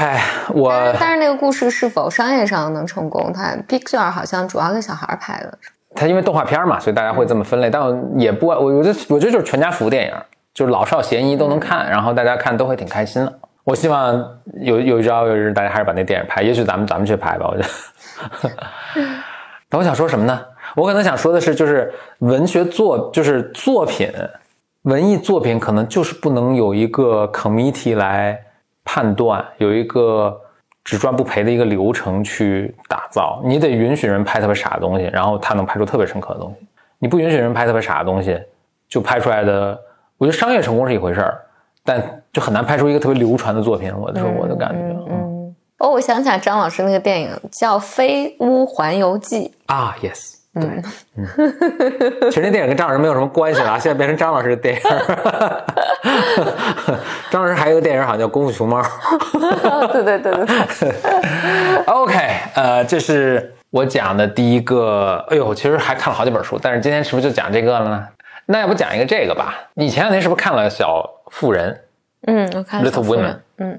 [0.54, 5.58] 我但是那个故事是否商业上能成功，它 Pixar 好像主要给小孩拍的，
[5.94, 10.14] 它因为动画片嘛，所以大家会这么分类，但我也不，我我觉得我觉得就是全家福电影，
[10.56, 13.39] 就是老少咸宜都能看，然后大家看都会挺开心的。
[13.65, 14.13] 我希望
[14.62, 18.50] 有有一朝有一日，大家还是把那电影拍，也许咱们咱们去拍吧，我觉得。
[19.70, 20.46] 那我想说什么呢？
[20.76, 24.10] 我可能想说的是，就是文学作，就是作品，
[24.84, 28.39] 文艺作品可能就是不能有一个 committee 来
[28.86, 30.39] 判断，有一个
[30.84, 33.41] 只赚不赔的一个流程去打造。
[33.44, 36.65] 你得允许人拍特别傻的东西，然后他能拍出特别深刻的东西。
[37.00, 38.39] 你不允许人拍特别傻的东西，
[38.88, 39.78] 就拍出来的，
[40.17, 41.38] 我觉得商业成功是一回事儿，
[41.84, 43.93] 但就很难拍出一个特别流传的作品。
[43.95, 44.78] 我的说我的感觉，
[45.10, 45.54] 嗯。
[45.78, 50.63] 哦，我想起来张老师那个电影叫《飞屋环游记啊，yes，对，
[51.17, 51.28] 嗯，
[52.32, 54.82] 其实那电影跟张老师没有什么关系了，现在变成张老师的电影。
[57.30, 58.82] 张老师还有个电影好像叫《功夫熊猫》。》。
[59.91, 60.63] 对对对对对，
[61.93, 62.15] OK，
[62.56, 68.08] 呃，这是我讲的第一个，哎呦，其实还看了好几本书，但是今天是不是就讲这个了呢？
[68.46, 69.56] 那要不讲一个这个吧？
[69.74, 71.82] 你前两天是不是看了《小妇人
[72.28, 73.74] 嗯，我看了 Little Women 嗯，》？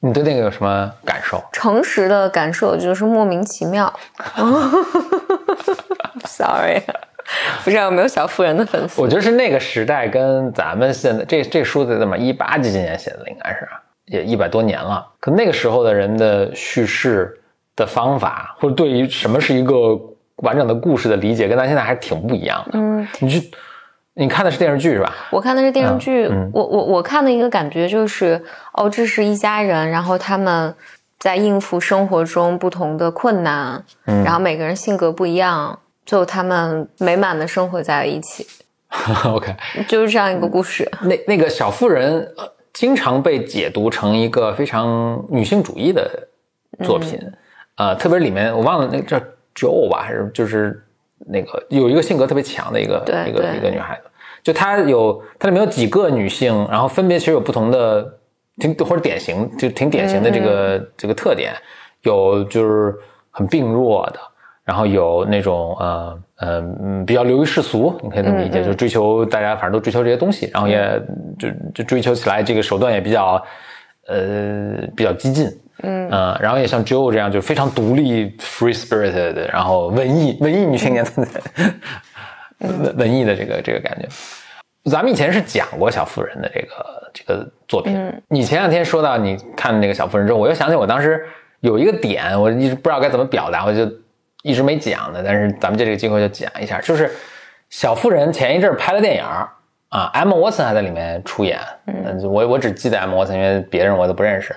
[0.00, 1.42] 你对那个有什么感受？
[1.52, 3.92] 诚实的感受就是莫名其妙。
[6.24, 6.80] Sorry，
[7.64, 9.00] 不知道有没有小妇人的粉丝？
[9.00, 13.68] 我觉得是那个时代跟咱们现在这这书在怎么一八几几年写的，应该是
[14.06, 15.06] 也一百多年了。
[15.20, 17.40] 可那个时候的人的叙事
[17.76, 19.98] 的方法，或者对于什么是一个
[20.36, 22.78] 完整的故事的理解，跟咱现在还挺不一样的。
[22.78, 23.50] 嗯，你去，
[24.14, 25.12] 你看的是电视剧是吧？
[25.30, 28.42] 我看的是电视剧，我我我看的一个感觉就是，
[28.74, 30.74] 哦，这是一家人，然后他们
[31.18, 38.46] 在应付生活中不同的困难，嗯然后每个人性格不一样，最后他们美满的生活在了一起，
[39.24, 39.54] OK，
[39.88, 40.90] 就是这样一个故事。
[41.02, 46.28] 那那个小妇人呃经常被解读成一个非常女性主义的
[46.84, 47.18] 作品，
[47.76, 49.18] 呃，特别里面我忘了那个叫
[49.54, 50.82] Jo 吧，还是就是
[51.26, 54.02] 那个有一个性格特别强的一个一个一个女孩子，
[54.42, 58.18] 就她有她里面有几个女性，然后分别其实有不同的
[58.56, 61.52] 挺或者典型就挺典型的这个、这个特点，
[62.02, 62.94] 有就是
[63.30, 64.18] 很病弱的。
[64.64, 71.02] 然后有那种呃呃嗯比较流于世俗，你可以这么理解，就追求大家反正都追求这些东西，然后也
[71.36, 73.44] 就就追求起来这个手段也比较
[74.06, 75.50] 呃比较激进，
[75.82, 76.08] 嗯。
[76.40, 81.40] 然后也像 Joe 这样就非常独立 free spirited，然后文艺文艺女青年存在，
[82.66, 84.08] 文文艺的这个这个感觉。
[84.90, 91.24] 咱们以前是讲过小妇人的这个这个作品，你前两天说到你看那个小妇人之后，我又想起我当时
[91.60, 93.88] 有一个点，我一直不知道该怎么表达，我就
[94.42, 97.08] 一直没讲的，但是咱们借这个机会就讲一下，就是
[97.70, 99.48] 小妇人前一阵儿拍了电影儿
[99.90, 104.52] 啊，Emma Watson 还在里面出演，嗯，我我只记得 Emma Watson，因为别人我都不认识。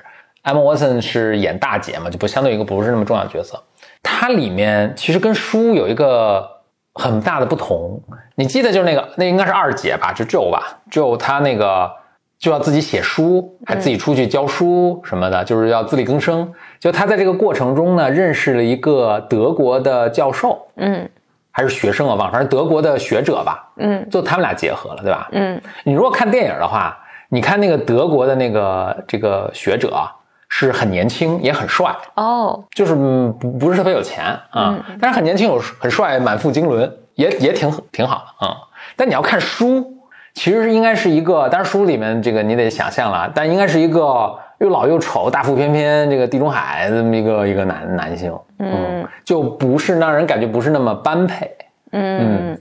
[0.46, 3.62] Emma Watson 是演大姐嘛，就不相对一个不是那么重要的角色。
[4.04, 6.48] 它里面其实跟书有一个
[6.94, 8.00] 很大的不同。
[8.36, 11.92] 你记得就是那个，那应该是二姐吧，就 Jo 吧，Jo 她那个
[12.38, 16.54] 就要自己写书，还自己出去教书什么的，就是要自力更生。
[16.80, 21.10] 就她在这个过程中呢，认识了一个德国的教授，嗯
[21.52, 25.30] 还是学生啊，忘了，反正德国的学者吧，嗯就他们俩结合了，对吧？
[25.32, 26.96] 嗯你如果看电影的话，
[27.30, 30.12] 你看那个德国的那个这个学者啊
[30.50, 38.56] 是很年轻，也很帅，哦，就是嗯不不是特别有钱啊，但是很年轻，有很帅，满腹经纶，也也挺挺好的啊、
[38.96, 39.94] 但你要看书，
[40.34, 51.52] 其实应该是一个，当然书里面这个你得想象了，但应该是一个又老又丑、大腹翩翩，这个地中海这么一个一个男男性，嗯，就不是让人感觉不是那么般配，
[51.92, 52.58] 嗯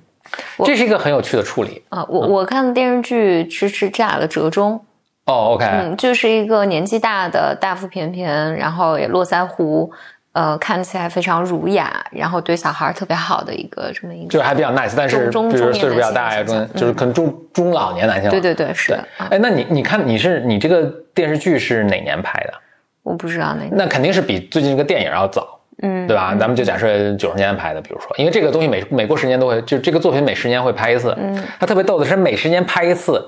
[0.65, 1.83] 这是一个很有趣的处理。
[1.91, 4.81] 啊，我我看的电视剧是是这俩的折中，
[5.27, 9.91] 哦，OK，嗯，就是一个年纪大的大腹便便，然后也络腮胡，
[10.33, 18.31] 呃，看起来非常儒雅，然后对小孩儿特别好的一个这么一个，就是还比较 nice，但是中比如中岁数比较大呀，中就是可能中中老年男性了。
[18.31, 20.83] 对对对，是的，啊，哎，那你你看你是你这个
[21.15, 22.53] 电视剧是哪年拍的？
[23.03, 26.35] 我不知道那，那肯定是比最近这个电影要早，嗯，对吧？
[26.39, 31.15] 咱们就假设九十年代拍的，比如说，因为这个东西每每过十年都会，就这个作品每十年会拍一次。
[31.19, 33.27] 嗯，它特别逗的是每十年拍一次，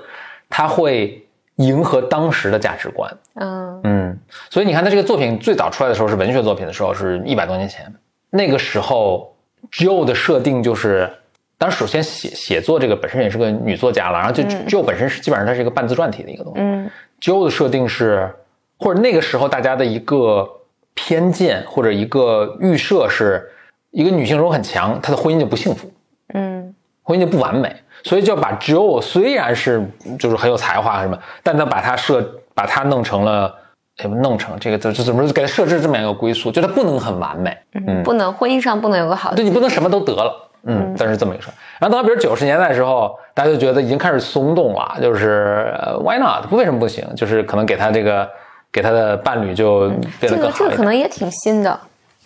[0.49, 1.26] 它会
[1.57, 3.11] 迎合当时的价值观。
[3.35, 7.93] 嗯嗯，所以你看，他这个作品最早出来的时候是文学作品的时候，是一百多年前。
[8.29, 9.35] 那个时候
[9.71, 11.09] ，Jo 的设定就是，
[11.57, 16.59] 当然首先写写作这个本身也是个女作家了，然后就 Jo 本身是基本上它是一个半自传体的一个东西。
[16.61, 16.89] 嗯
[17.19, 18.31] Jo 的设定是，
[18.77, 20.47] 或者那个时候大家的一个
[20.93, 23.49] 偏见或者一个预设是，
[23.89, 25.91] 一个女性如果很强，她的婚姻就不幸福，
[26.33, 26.75] 嗯
[27.07, 29.89] 婚姻就不完美，所以就要把 Jo 虽然是
[30.19, 32.21] 就是很有才华什么，但他把他设
[32.53, 33.53] 把他弄成了。
[33.99, 35.27] 哎，弄成这个这这怎么？
[35.33, 40.31] 给他设置这么样一个归宿，就他不能很完美，嗯，不能婚姻上不能有个好的对你不能什么都得了，
[40.65, 41.51] 嗯，但是这么一说。
[41.79, 46.45] 然后等到比如九十年代的时候，大家就觉得已经开始松动了，就是呃 why not？
[46.51, 47.03] 为什么不行？
[47.15, 48.29] 就是可能给他这个
[48.71, 51.71] 给他的伴侣就变这个这个可得更好一点能也挺新的，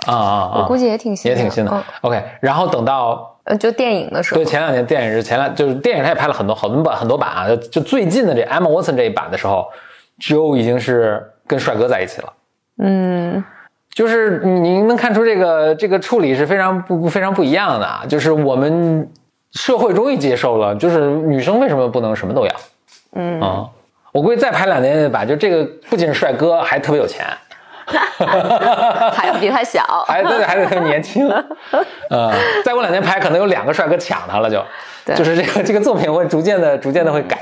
[0.08, 0.54] 啊啊啊！
[0.58, 1.82] 我估计也挺新的，也挺新的嗯。
[2.02, 9.67] OK，然后等到呃，就电影的时候对，前两年电影是前两就是电影他也拍了很多很多版很多版啊，就就最近的这 Emma Watson 这一版的时候
[10.19, 12.34] ，Jo 已经是跟帅哥在一起了。
[12.77, 13.43] 嗯
[13.93, 19.10] 就是你你能看出这个这个处理是非常不不非常不一样的啊，就是我们
[19.54, 22.51] 社会终于接受了，就是女生为什么不能什么都要？
[23.13, 23.69] 嗯啊、
[24.13, 27.25] 我估计再拍两年吧，就这个不仅是帅哥，还特别有钱，
[29.13, 31.30] 还有比他小，还对还得特别年轻，
[32.10, 32.32] 呃，
[32.63, 34.63] 再过两年拍可能有两个帅哥抢他了就，
[35.06, 37.38] 对就是这个这个作品会逐渐的逐渐的会改，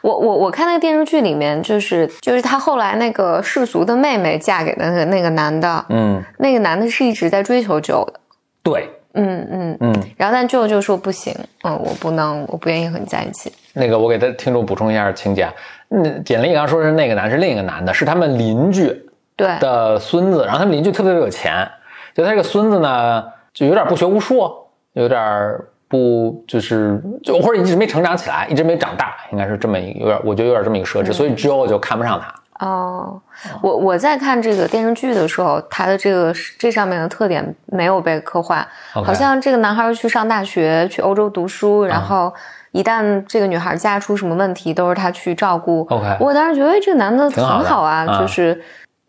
[0.00, 8.14] 我我我看那个电视剧里面，就是就是他后来那个世俗的妹妹嫁给的那个那个男的，嗯，那个男的是一直在追求 Jo 的，
[8.62, 9.76] 对，嗯嗯。
[9.80, 13.52] 嗯，然后但舅舅就说不行，嗯，我不能，我不愿意和你在一起。
[13.74, 15.48] 那个我给他听众补充一下情节，
[15.90, 18.94] 嗯，简历刚说是那个男是另一个男的，是他们邻居
[19.36, 21.68] 对，的孙子，然后他们邻居特别特别有钱，
[22.14, 24.50] 就他这个孙子呢，就有点不学无术，
[24.92, 32.34] 有点不就是就或者一直没成长起来，一直没长大，应该是这么一个有点，我觉得有点这么一个设置，所以 Joe 就看不上他。
[32.64, 33.20] 哦，
[33.60, 38.64] 我我在看这个电视剧的时候，他的这个这上面的特点没有被刻画。
[38.92, 42.32] 好像这个男孩去上大学，去欧洲读书，然后
[42.70, 45.84] 一旦这个女孩家出什么问题，都是他去照顾。
[45.90, 48.62] OK 我当时觉得哎这个男的很好啊，啊就是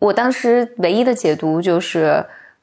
[0.04, 2.22] 我当时唯一的解读就是，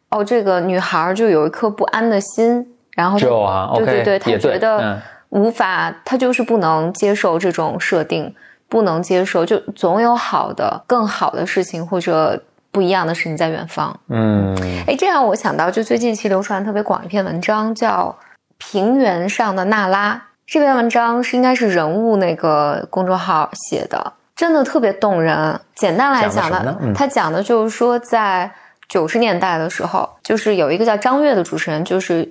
[0.10, 8.36] 哦，这个女孩就有一颗不安的心，然后就啊对对对，她觉得嗯无法，她就是不能接受这种设定，
[8.70, 14.00] 不能接受，就总有好的、更好的事情或者不一样的事情在远方。
[14.10, 18.16] 嗯哎，这让我想到，就最近期流传特别广一篇文章，叫
[18.60, 20.14] 《平原上的娜拉》。
[20.46, 25.60] 这篇文章是应该是人物那个公众号写的，真的特别动人。
[25.76, 28.52] 简单来讲呢嗯他讲的就是说，在
[28.88, 32.28] 九十年代的时候，就是有一个叫张悦的主持人，就是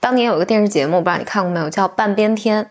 [0.00, 2.64] 当年有一个电视节目，不知道你看过没有，叫《半边天》，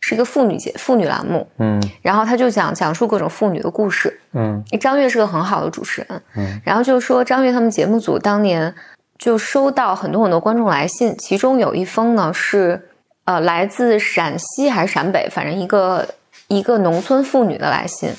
[0.00, 1.46] 是一个妇女节妇女栏目。
[1.58, 4.20] 嗯然后他就讲讲述各种妇女的故事。
[4.32, 8.74] 嗯张悦是个很好的主持人，嗯，然后就说张悦他们节目组当年
[9.18, 12.88] 就收到很多很多观众来信，其中有一封呢是
[13.24, 16.06] 呃来自陕西还是陕北，反正一个
[16.48, 18.10] 一个农村妇女的来信。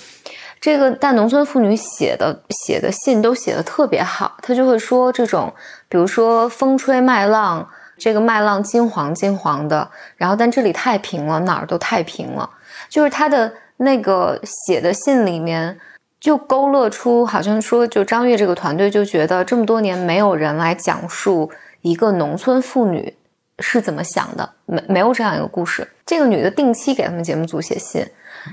[0.60, 5.54] 这个但农村妇女写的写的信都写的特别好，她就会说这种，
[5.88, 12.50] 比如说风吹麦浪，这个麦浪金黄金黄的，然后但这里太平了，哪儿都太平了，
[12.90, 15.80] 就是她的那个写的信里面。
[16.20, 23.16] 就勾勒出，好像说，就张悦这个团队就觉得这么多年没有人来讲述一个农村妇女
[23.60, 25.88] 是怎么想的，没没有这样一个故事。
[26.06, 28.06] 这个女的定期给他们节目组写信，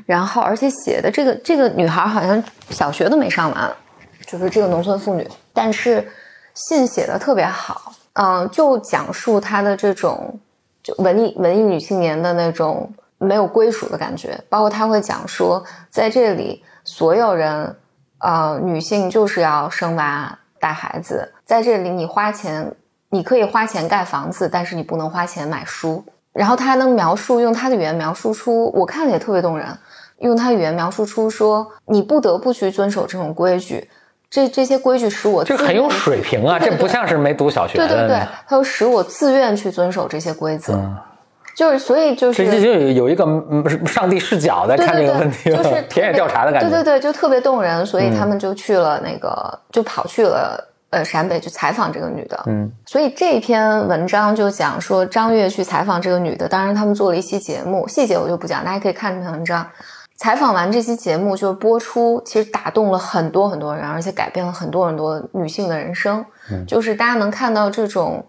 [0.07, 3.71] 然后而且写的这个这个女孩好像小学都没上完，
[4.27, 6.07] 就是这个农村妇女，但是
[6.55, 10.41] 信写的特别好，嗯、就讲述她的这种
[10.83, 17.77] 就文艺文艺女青年的那种没有归属的感觉，包括她会讲说，在这里所有人，
[18.19, 22.75] 呃，女性就是要生娃带孩子，在这里你花钱，
[23.15, 26.05] 你可以花钱盖房子，但是你不能花钱买书。
[26.33, 29.69] 然后他还能描述，用他的语言描述出，我看了也特别动人，
[30.19, 33.89] 用他语言描述出说，你不得不去遵守这种规矩。
[34.29, 37.87] 这这些规矩使我这很有水平啊，对 对这不像是没读小学的。
[37.87, 40.77] 对对对，他说使我自愿去遵守这些规则，
[41.55, 46.67] 就是所以就是这这就有有一个嗯上帝视角在看这个问题了，就是 田野调查的感觉。
[46.67, 50.59] 嗯对对对，就特别动人，所以他们就去了那个，就跑去了
[50.95, 52.43] 呃陕北去采访这个女的。
[52.47, 59.67] 嗯，所以这篇文章就讲说张悦去采访这个女的，当然他们做了一期节目，细节我就不讲，大家可以看这篇文章。
[60.17, 66.25] 采访完这期节目就播出，其实打动了很多很多人，而且改变了很多很多女性的人生。
[66.51, 68.25] 嗯就是大家能看到这种，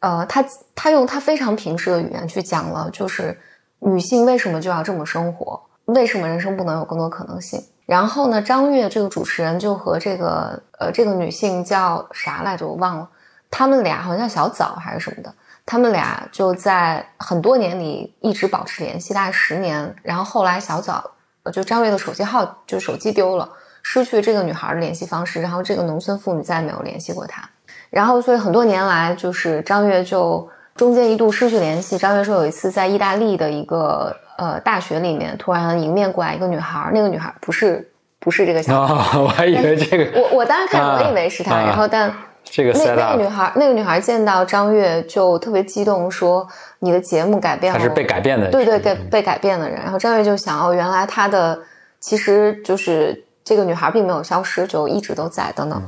[0.00, 0.42] 呃，他
[0.74, 3.38] 他用他非常平实的语言去讲了，就是
[3.80, 7.62] 女性为什么就要这么生活，为什么人生不能有更多可能性。
[7.86, 13.08] 然后呢，张悦这个主持人就和这个呃这个女性叫啥来着，我忘了，
[13.50, 15.34] 他们俩好像叫小枣还是什么的，
[15.66, 19.94] 他们俩就在很多年里一直保持联系，大概十年。
[20.02, 21.10] 然后后来小枣
[21.42, 23.48] 呃就张悦的手机号就手机丢了，
[23.82, 27.48] 失去这个女孩的联系方式，然后这个农村妇女再也没有联系过他。
[27.90, 31.98] 然后所以很多年来，就是张悦就中间一度失去联系。
[31.98, 42.12] 张悦说有一次在意大利的一个呃大学里面，突然迎面过来一个女孩，那个女孩不是不是这个小孩，哦， 我还以为这个我我当时看啊我以为是她，啊然后但。
[42.44, 46.46] 这个那那个女孩，那个女孩见到张悦就特别激动，说
[46.80, 48.50] ：“你的节目改变了她。”是被改变的。
[48.50, 49.80] 对对，被被改变的人。
[49.80, 51.56] 然后张悦就想，哦，原来她的
[52.00, 55.80] 其实就是这个女孩并没有消失，就一直都在等等。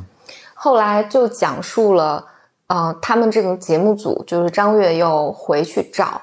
[0.55, 2.25] 后来就讲述了，
[2.66, 6.20] 呃，他们这个节目组就是张悦又回去找，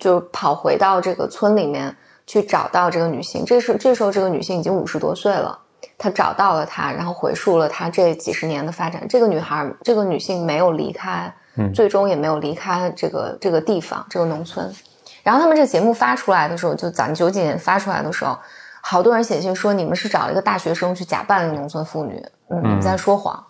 [0.00, 1.94] 就跑回到这个村里面
[2.26, 3.44] 去找到这个女性。
[3.44, 5.58] 这时这时候这个女性已经五十多岁了。
[5.98, 9.06] 她找到了她，然后回述了她这几十年的发展。
[9.08, 14.72] 这个女孩，这个女性没有离开，嗯最终也没有离开这个这个地方，这个农村。
[15.22, 18.36] 然后他们这个节目发出来的时候，就咱九几年发出来的时候，
[18.80, 23.44] 好多人写信说你们是找了一个大学生去假扮一个农村妇女，嗯，你们在说谎，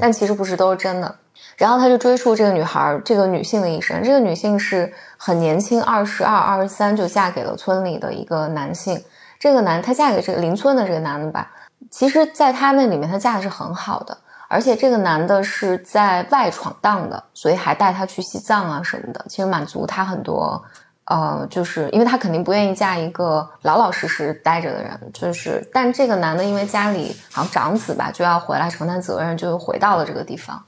[0.00, 1.14] 但其实不是，都是真的。
[1.56, 4.02] 然后他就追溯这个女孩，这个女性的一生。
[4.02, 9.02] 这个女性是很年轻，二十二、二十三就嫁给了村里的一个男性。
[9.38, 11.50] 这个男，她嫁给这个邻村的这个男的吧，
[11.90, 14.16] 其实在她那里面，她嫁的是很好的，
[14.48, 20.62] 而且这个男的是在外闯荡的，所以还带她去西藏啊什么的，其实满足她很多。
[21.06, 30.62] 呃，就是因为她肯定不愿意嫁一个老老实实待着的人，就是，但这个男的因为家里好像长子吧，就要回来承担责任，就回到了这个地方。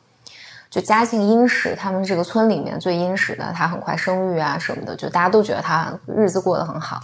[0.71, 7.01] 就家境殷实，他们这个村里面最殷实的，他很快生育啊什么的，就大家都觉得他日子过得很好，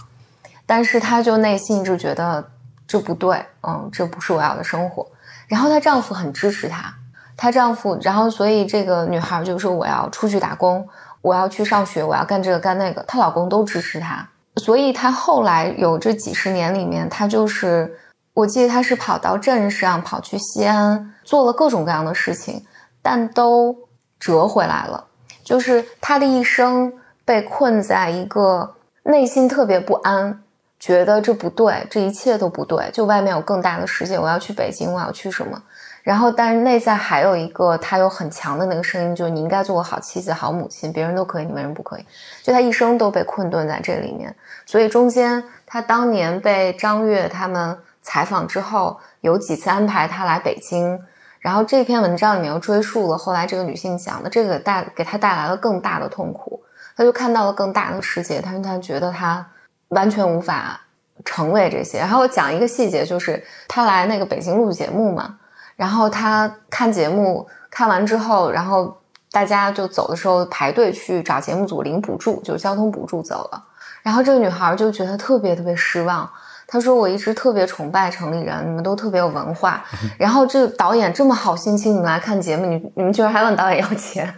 [0.65, 2.47] 但是她就内心就觉得
[2.87, 5.05] 这不对，嗯，这不是我要的生活。
[5.47, 6.93] 然后她丈夫很支持她，
[7.35, 10.87] 她丈夫，然后所以这个女孩就说我要出去打工，
[11.25, 17.97] 我要去上学，我要干这个干那个，她老公都支持她，所以她后来有这几十年里面，她就是
[18.35, 22.63] 我记得她是跑到镇上，跑去西安，做了各种各样的事情，
[23.01, 23.75] 但都
[24.19, 25.05] 折回来了。
[25.43, 26.93] 就是她的一生
[27.25, 30.43] 被困在一个内心特别不安，
[30.79, 35.59] 觉得这不对，这一切都不对，就外面有更大的世界，我要去北京，我要去什么？
[36.05, 42.05] 然后，但是内在还有一个她有很强的那个声音，就是你应该做个好妻子、好母亲，别人都可以，你为什么不可以？
[42.43, 44.35] 就她一生都被困顿在这里面，
[44.67, 51.01] 所以中间她当年被张悦他们采访之后，有几次安排她来北京，
[51.39, 56.61] 然后这篇文章里面又追溯了后来这个女性讲的这个带给她带来了更大的痛苦，
[56.95, 59.43] 她就看到了更大的世界，但是她觉得她
[59.87, 60.79] 完全无法
[61.25, 61.97] 成为这些。
[61.97, 65.39] 然后讲一个细节，就是她来那个北京录节目嘛。
[65.75, 68.97] 然后他看节目看完之后，然后
[69.31, 73.63] 大家就走的时候排队去找节目组领补助，就是交通补助走了。
[74.01, 76.29] 然后这个女孩就觉得特别特别失望。
[76.67, 79.83] 她说：“我一直特别崇拜城里人，你们都特别有文化。
[80.17, 84.33] 然后这个导演这么好心请你们来看节目，你你们居然还问导演要钱，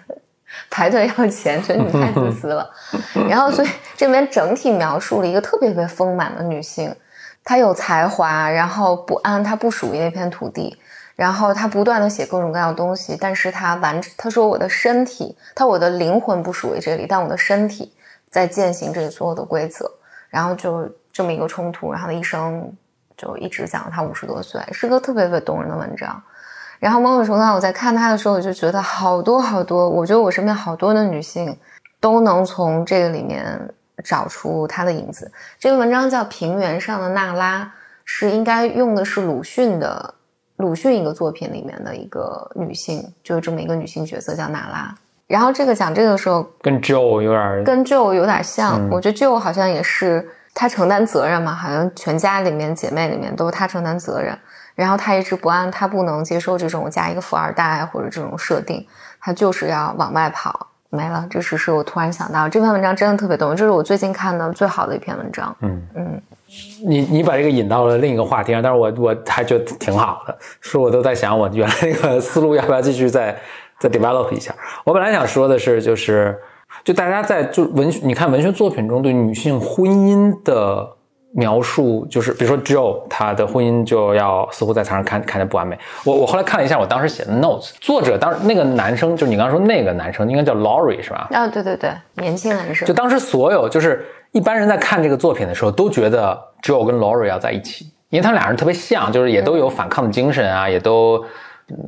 [0.70, 2.70] 排队要钱，觉得你们太自私了。
[3.30, 6.94] 然后所以这边整体描述了一个特别特别丰满的女性，
[7.46, 10.78] 她有才华，然后不安，她不属于那片土地。”
[11.18, 17.92] 然后他不断的写各种各样的东西，但是他完，他说我的身体，他我的灵魂不属于这里，但我的身体
[18.30, 19.92] 在践行这里所有的规则，
[20.30, 22.72] 然后就这么一个冲突，然后他一生
[23.18, 26.22] 就一直讲他五十多岁，是个特别特别动人的文章。
[26.78, 31.58] 然后某种程度上，我在看他的时候，我就觉得好多好多，我觉得我身边好多的女性
[32.00, 33.60] 都能从这个里面
[34.04, 35.32] 找出她的影子。
[35.58, 37.64] 这个文章叫《平原上的娜拉》，
[38.06, 40.14] 是应该用的是鲁迅的。
[40.58, 44.94] 鲁迅一个作品里面的一个女性，就是这么一个女性角色叫娜拉。
[45.28, 48.90] 然后这个讲这个的时候，跟 Joe 有点跟 Joe 有点像。
[48.90, 54.38] 我觉得 Joe 好像也是他承担责任嘛，好像全家里面姐妹里面都是他承担责任。
[54.74, 58.88] 然后他一直不安，他不能接受这种嫁一个富二代或者这种设定，
[59.20, 60.68] 他就是要往外跑。
[60.90, 65.56] 没了，这只是我突然想到这篇文章真的特别动人，这是我最近看的最好的一篇文章。
[65.62, 66.22] 嗯嗯。
[66.86, 73.38] 你你把这个引到了另一个话题上，但是我我还觉得挺好的，是我都在想，我原来那个思路要不要继续再
[73.80, 74.56] 再 develop 一下。
[74.86, 76.40] 我本来想说的是，就是
[76.86, 80.90] 就大家在就文学，你看文学作品中对女性婚姻的
[81.38, 85.80] 描述，就是比如说 Joe 他的婚姻就要似乎在台上看看着不完美。
[86.04, 91.28] 我我后来看了一下我当时写的 notes，作者当那个男生就是你刚刚说那个男生应该叫 Laurie 是吧？
[91.32, 92.88] 啊，对对对，年轻男生。
[92.88, 94.06] 就当时所有就是。
[94.34, 101.26] 一般人在看这个作品的时候，都觉得 Joe 跟 Laurie 要在一起，因为他们俩人特别像，就是也都有反抗的精神啊，也都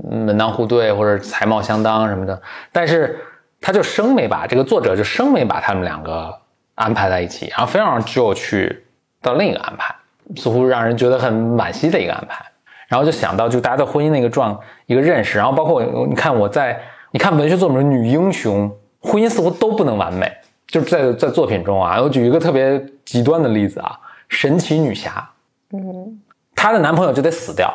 [0.10, 2.42] 门当户对或者才貌相当什么的。
[2.72, 3.20] 但是
[3.60, 6.34] 他就生没把这个作者就生没把他们两个
[6.76, 8.86] 安排在一起，然后非要让 Joe 去
[9.22, 9.96] 到另一个安排，
[10.36, 12.44] 似乎让人觉得很惋惜的一个安排。
[12.88, 20.32] 然后就想到就大家对婚姻那个状一个认识，然后包括你看我在你看文学作品中女英雄婚姻似乎都不能完美。
[20.68, 25.28] 就是在在作品中啊，我举一个特别极端的例子啊，神奇女侠，
[25.72, 26.22] 嗯，
[26.56, 27.74] 她的男朋友就得死掉，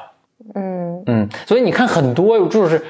[0.54, 2.84] 嗯嗯，所以你看很多就是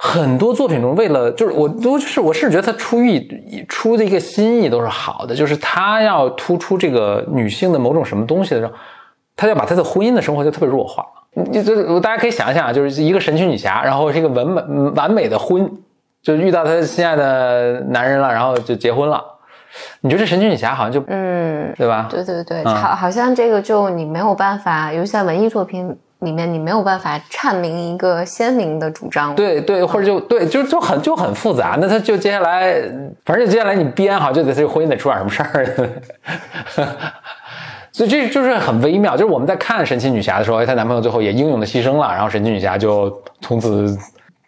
[0.00, 8.72] 很多作品中，为了就是我都是我是觉得他出意出的一个心意都是好的，就是他要突出这个女性的某种什么东西的时候，
[9.36, 14.62] 他要把他的婚姻的生活就特别弱化，你就大家可以想一想，就是一个神奇女侠，然后是一个完美
[14.94, 15.68] 完美的婚，
[16.22, 19.22] 就遇到她心爱的男人了，然后就结婚了。
[20.00, 22.06] 你觉得这神奇女侠好像就嗯，对吧？
[22.08, 29.34] 对对对，好，好像这个就你没有办法，尤其在文艺作品里面，你没有办法阐明一个鲜明的主张。
[29.34, 31.78] 对对，或者就对，就就很就很复杂。
[31.80, 32.72] 那他就接下来，
[33.24, 36.86] 反正就接下来你编好，就得这个婚姻得出点什么事儿。
[37.92, 39.16] 所以这就是很微妙。
[39.16, 43.10] 就是我们在看神奇女侠的时候，她男朋友最后也英勇的牺牲了，然后神奇女侠就
[43.40, 43.96] 从此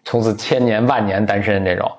[0.04, 1.90] 从此千年万年单身这种，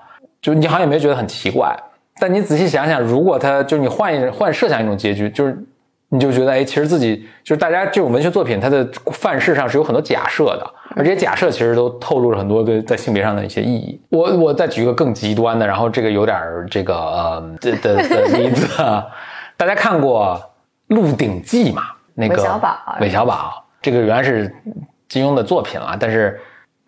[0.41, 1.73] 就你好像也没觉得很奇怪。
[2.19, 5.57] 但你仔细想想，如果他就是你换一换设想一种结局，就是
[6.13, 13.99] 你就觉得哎，其实自己就是大家这种文学作品，它的范式上是有很多假设的，而这些假设其实都透露了很多的在性别上的一些意义。
[14.09, 19.07] 我我再举一个更极端的，然后这个有点儿这个呃的的的 例子啊，
[19.55, 20.37] 大家看过
[20.95, 21.81] 《鹿鼎记》吗？
[22.13, 24.53] 那个韦小宝韦小宝，这个原来是
[25.07, 26.37] 金庸的作品啊，但是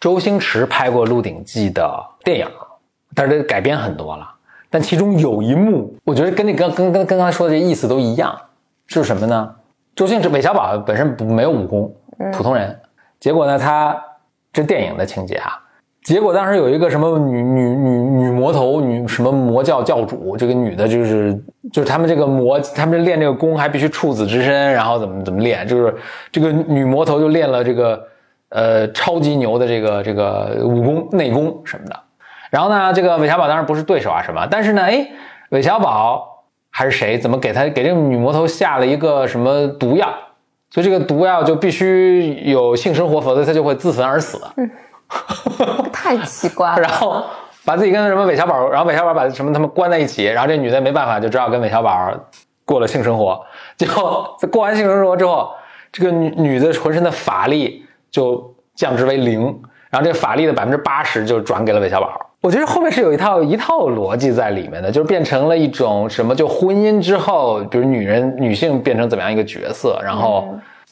[0.02, 2.48] 周星驰拍过《鹿鼎记》的电影，
[3.16, 4.30] 但是这改编很多了。
[4.70, 8.38] 但其中有一幕，我觉得跟那刚跟跟跟刚才说的这意思都一样，
[8.88, 9.56] 是什么呢？
[9.96, 11.96] 周星驰韦小宝本身不没有武功，
[12.32, 12.80] 普通人，
[13.20, 13.96] 结果呢，他
[14.52, 15.60] 这电影的情节啊，
[16.04, 21.34] 结果当时有一个什么女女女女魔头女什么魔教教主，这个女的就是
[21.72, 25.96] 就是他们这个魔，他们练这个功还必须处子之身，然后怎么怎么练，就是
[26.32, 28.08] 这个女魔头就练了这个
[28.50, 32.00] 呃超级牛的这个这个武功内功什么的。
[32.50, 35.08] 然后呢，这个韦小宝当然不是对手啊什么，但是呢，哎，
[35.50, 36.33] 韦小宝
[36.76, 40.12] 还是谁，怎么给他给这个女魔头下了一个什么毒药？
[40.72, 44.42] 所以这个毒药就必须有性生活，否则她就会自焚而死。
[44.58, 44.72] 嗯
[45.94, 46.82] 太奇怪了。
[46.82, 47.24] 然后
[47.64, 52.12] 把自己跟什么韦小宝，然后韦小宝把什么他们关在一起，然后这女的没办法，就只好跟韦小宝
[52.66, 53.40] 过了性生活。
[53.78, 55.52] 结果在过完性生活之后，
[55.92, 59.44] 这个女女的浑身的法力就降至为零，
[59.92, 62.23] 然后这个法力的百分之八十就转给了韦小宝。
[62.44, 70.46] 我觉得后面是有一套一套逻辑在里面的，就是变成了一种什么，就婚姻之后，比如女人女性变成怎么样一个角色，然后、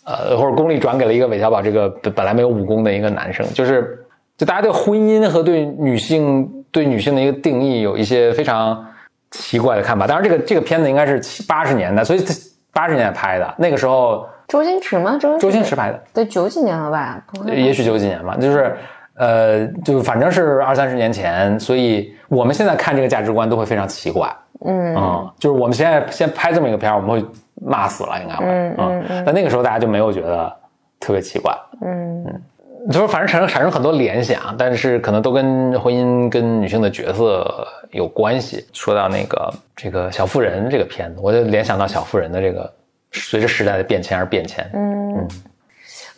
[0.05, 3.99] 呃或者功力转给了一个韦小宝这个本本来没有武功的一个男生，就是
[4.37, 8.85] 就大家对婚姻和对女性对女性的一个定义有一些非常
[9.31, 10.07] 奇怪的看法。
[10.07, 12.23] 当然，这个这个片子应该是七八十年代，所以
[12.71, 15.17] 八十年代拍的，那个时候周星驰吗？
[15.19, 17.21] 周周星驰拍的，对九几年了吧？
[17.45, 18.73] 也许九几年吧，就是
[19.21, 24.27] 呃，就反正是二三十年前，所以我们现在看这个价值观都会非常奇怪。
[24.65, 27.23] 嗯就是我们现在先拍这么一个片儿，我们会
[27.63, 28.45] 骂死了，应该会。
[28.45, 29.23] 嗯嗯嗯。
[29.23, 30.51] 但那个时候大家就没有觉得
[30.99, 32.25] 特别奇怪，嗯
[32.91, 38.65] 就是反正产生产生很多联想，但是可能都跟婚姻跟女性的角色有关系。
[38.73, 42.73] 说到那个这个小妇人这个片子，我就联想到小妇人的这个
[43.11, 44.67] 随着时代的变迁而变迁。
[44.73, 45.27] 嗯嗯，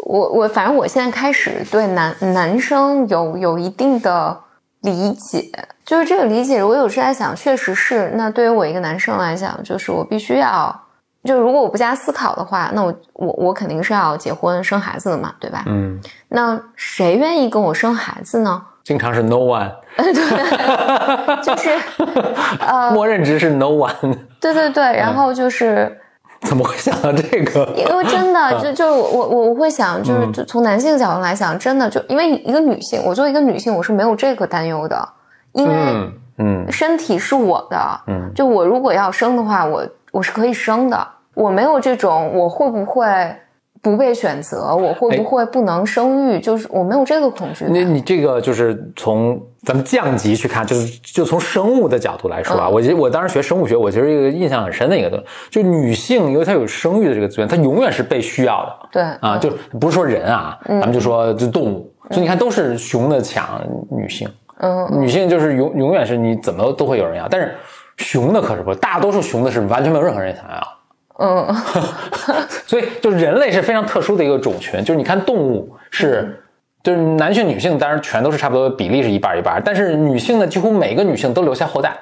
[0.06, 4.38] 我我反正我现在开始对男男生有有一定的
[4.82, 5.49] 理解，
[5.86, 8.12] 就是这个理解，我有时在想，确实是。
[8.16, 10.78] 那对于我一个男生来讲，就是我必须要，
[11.24, 15.64] 就如果我不加思考的话，那我我我肯定是要结婚生孩子的嘛，对吧？
[15.68, 15.99] 嗯，
[16.30, 18.62] 那谁愿意跟我生孩子呢？
[18.84, 21.70] 经常是 no one， 对就是
[22.60, 25.99] 呃，默认值是 no one，对对对，然后就是。
[26.46, 27.74] 怎么会想到这个？
[27.76, 35.08] 因为真的就就我我我会想，就是就从男性角度来讲，真的就因为一个女性，我作为一个女性，我是没有这个担忧的，
[35.54, 36.72] 因为嗯嗯。
[36.72, 38.32] 身体是我的，嗯。
[38.36, 43.04] 就我如果要生的话，我我是可以生的，我没有这种我会不会
[43.84, 47.84] 不被选择，我会不会不能生育，就是我没有这个恐惧那。
[47.84, 52.71] 你你这个就是从咱们降级去看，就是就从生物的角度来说啊，嗯。
[52.71, 59.03] 我我当时学生物学，我其实一个印象很深的一个东西，就女性因为她有生育的这个资源，她永远是被需要的对。
[59.19, 60.79] 啊，就不是说人啊，嗯。
[60.79, 63.61] 咱们就说就动物，所以你看都是雄的抢
[63.91, 64.25] 女性，
[64.59, 67.53] 嗯女性就是永永远是你怎么都会有人要，但是
[67.97, 70.67] 雄的可是不，大多数雄的是完全没有任何人想要。
[71.20, 71.55] 嗯
[72.66, 74.84] 所以，就是人类是非常特殊的一个种群。
[74.84, 76.43] 就是你看动物是，
[76.82, 81.95] 就是男性、女性，当然全都是差不多比例是一半一半，但是女性呢，几乎每个女性都留下后代。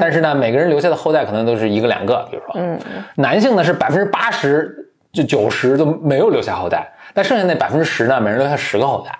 [0.00, 2.78] 但是呢，每个人留下的后代可能都是一个两个，比如说，嗯
[3.14, 9.18] 男性呢是百分之八十就九十都没有留下后代，但剩下那百分之十呢，每人留下十个后代。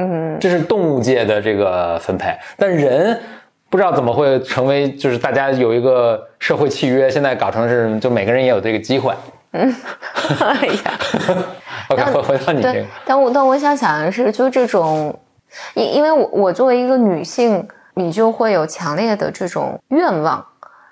[0.00, 3.16] 嗯这是动物界的这个分配，但人
[3.70, 9.14] 不知道怎么会成为，就是大家有一个社会契约，现在搞成是就每个人也有这个机会。
[9.52, 9.74] 嗯
[10.40, 10.98] 哎呀。
[11.88, 15.18] OK，回回到你这对个，，但我但我想想的是，就这种，
[15.72, 20.44] 因因为我我作为一个女性，你就会有强烈的这种愿望，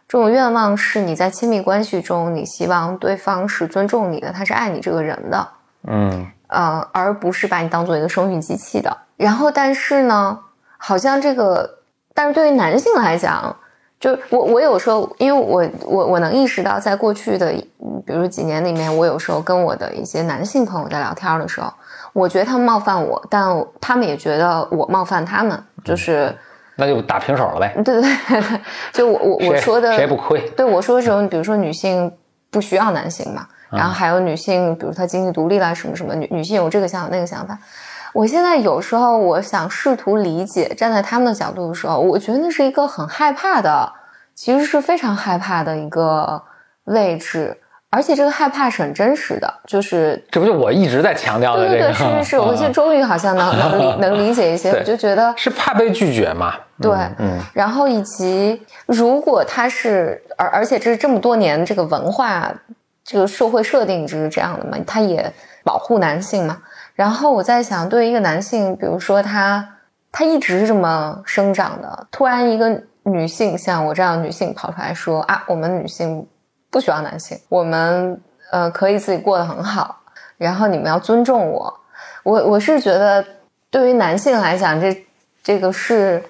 [0.09, 5.47] 这种愿望是你在亲密关系中，你希望对方是尊重你的，他是爱你这个人的，
[5.87, 8.97] 嗯呃，而不是把你当做一个生育机器的。
[9.19, 10.39] 然后，但是呢，
[10.79, 11.81] 好像这个，
[12.17, 13.55] 但是对于男性来讲，
[14.01, 21.73] 就我我有时候，因为我我我能意识到，在过去的嗯比如几年里面，我有时候跟我的一些男性朋友在聊天的时候，
[22.15, 26.35] 我觉得他们冒犯我，但他们也觉得我冒犯他们，就是
[26.77, 27.73] 那就打平手了呗。
[27.85, 28.61] 对对 对，
[28.93, 30.41] 就我我我说的谁不亏。
[30.57, 32.11] 对我说的时候，比如说女性
[32.51, 37.59] 不需要男性嘛，然后还有女性，比如她经济独立啦，什么什么，女女性有这个想法那个想法。
[38.17, 43.93] 我现在有时候我想试图理解，站在他们的角度的时候，我觉得那是一个很害怕的，
[44.35, 46.43] 其实是非常害怕的一个
[46.85, 47.55] 位置，
[47.91, 51.93] 而且这个害怕是很真实的，就是这不就我一直在强调的对对这个？
[51.93, 56.55] 对，是是是， 我现在终于好像能能理 能理解一些，我就觉得是怕被拒绝嘛？
[56.81, 62.51] 对，嗯然后以及如果他是，而而且这是这么多年这个文化，
[63.05, 65.31] 这个社会设定就是这样的嘛，他也
[65.63, 66.57] 保护男性嘛。
[66.97, 69.77] 然后我在想，对于一个男性，比如说他
[70.11, 76.27] 他一直是这么生长的，突然一个女性像我这样的女性跑出来说啊，我们女性
[76.71, 78.21] 不需要男性，我们
[78.51, 80.01] 呃可以自己过得很好，
[80.39, 81.81] 然后你们要尊重我。
[82.23, 83.25] 我我是觉得，
[83.71, 85.07] 对于男性来讲，这
[85.45, 86.21] 这个是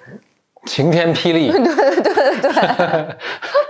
[0.66, 3.16] 晴天霹雳，对对对对，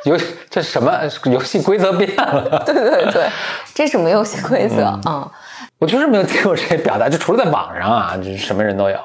[0.11, 0.18] 游
[0.49, 2.62] 这什么游戏规则变了？
[2.66, 3.28] 对对对，
[3.74, 5.30] 这什么游戏规则啊、嗯
[5.79, 8.99] 我就是没有听过这些表达，就除了在网上啊，就是什么人都有。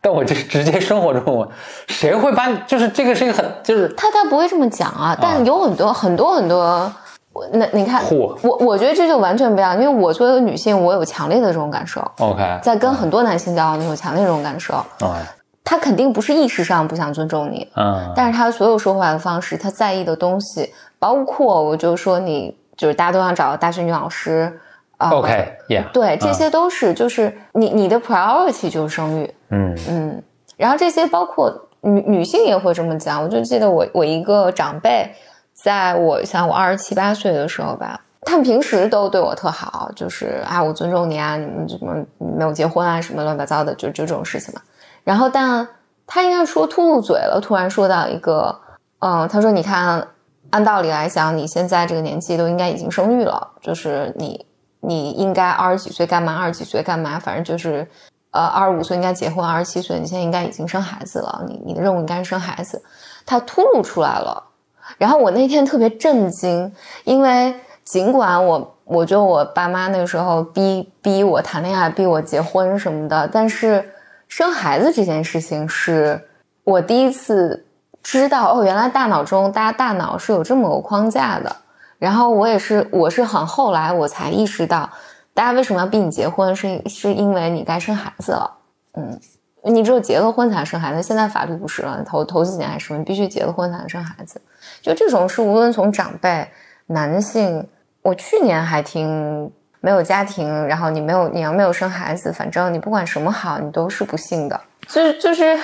[0.00, 1.50] 但我这直接生活中，我
[1.88, 6.92] 谁会把就是这个是一个很就是他他不会这么讲啊，但有很多、很多很多，
[7.32, 14.74] 我那你看，我我觉得这就完全不一样，因为我作为一个女性，我有强烈的这种感受，OK 在跟很多男性交往，有强烈这种感受。
[15.00, 15.18] OK
[15.64, 24.58] 他肯定不是意识上不想尊重你，嗯，但是他所有说话的方式，他在意的东西，包括我就说你就是大家都想找大学女老师
[24.98, 30.22] 啊 OK Yeah 对，这些都是就是你你的 priority 就是生育，嗯嗯，
[30.56, 33.22] 然后这些包括女女性也会这么讲。
[33.22, 35.10] 我就记得我我一个长辈，
[35.54, 44.60] 在我像我二十七八岁的时候吧，他们平时都对我特好，就是啊我尊重你啊，你们怎么没有结婚啊什么乱七八糟的，就就这种事情嘛。
[45.04, 45.66] 然后但
[46.06, 48.58] 他应该说秃噜嘴了，突然说到一个，
[48.98, 50.08] 嗯，他说你看，
[50.50, 54.44] 按道理来讲，你现在这个年纪都应该已经生育了，就是你
[54.80, 57.86] 你应该二十几岁干嘛，二十几岁干嘛，反正就是。
[58.30, 62.80] 呃，二十五岁应该结婚，二十七岁你现在应该已经生孩子了，你你的任务应该是生孩子。
[63.24, 64.50] 他突露出来了，
[64.98, 66.70] 然后我那天特别震惊，
[67.04, 73.94] 因为尽管我我觉得我爸妈那个时候逼逼我谈恋爱，逼我结婚什么的，但是
[74.28, 76.28] 生孩子这件事情是
[76.64, 77.66] 我第一次
[78.02, 81.56] 知道哦，原来大脑中大家大脑是有这么个框架的。
[81.98, 84.88] 然后我也是，我是很后来我才意识到。
[85.34, 86.54] 大家为什么要逼你结婚？
[86.56, 88.50] 是是因为你该生孩子了，
[88.94, 89.20] 嗯，
[89.62, 91.00] 你只有结了婚才生孩子。
[91.00, 94.40] 现在法律不是了，头头几年还是你必须结了婚才能生孩子。
[94.82, 96.48] 就这种是无论从长辈、
[96.86, 97.64] 男性，
[98.02, 104.60] 我去年还听没有家庭，然后你没有你要没有生孩子，反正你不管什么好，你都是不幸的。
[104.88, 105.56] 就是就是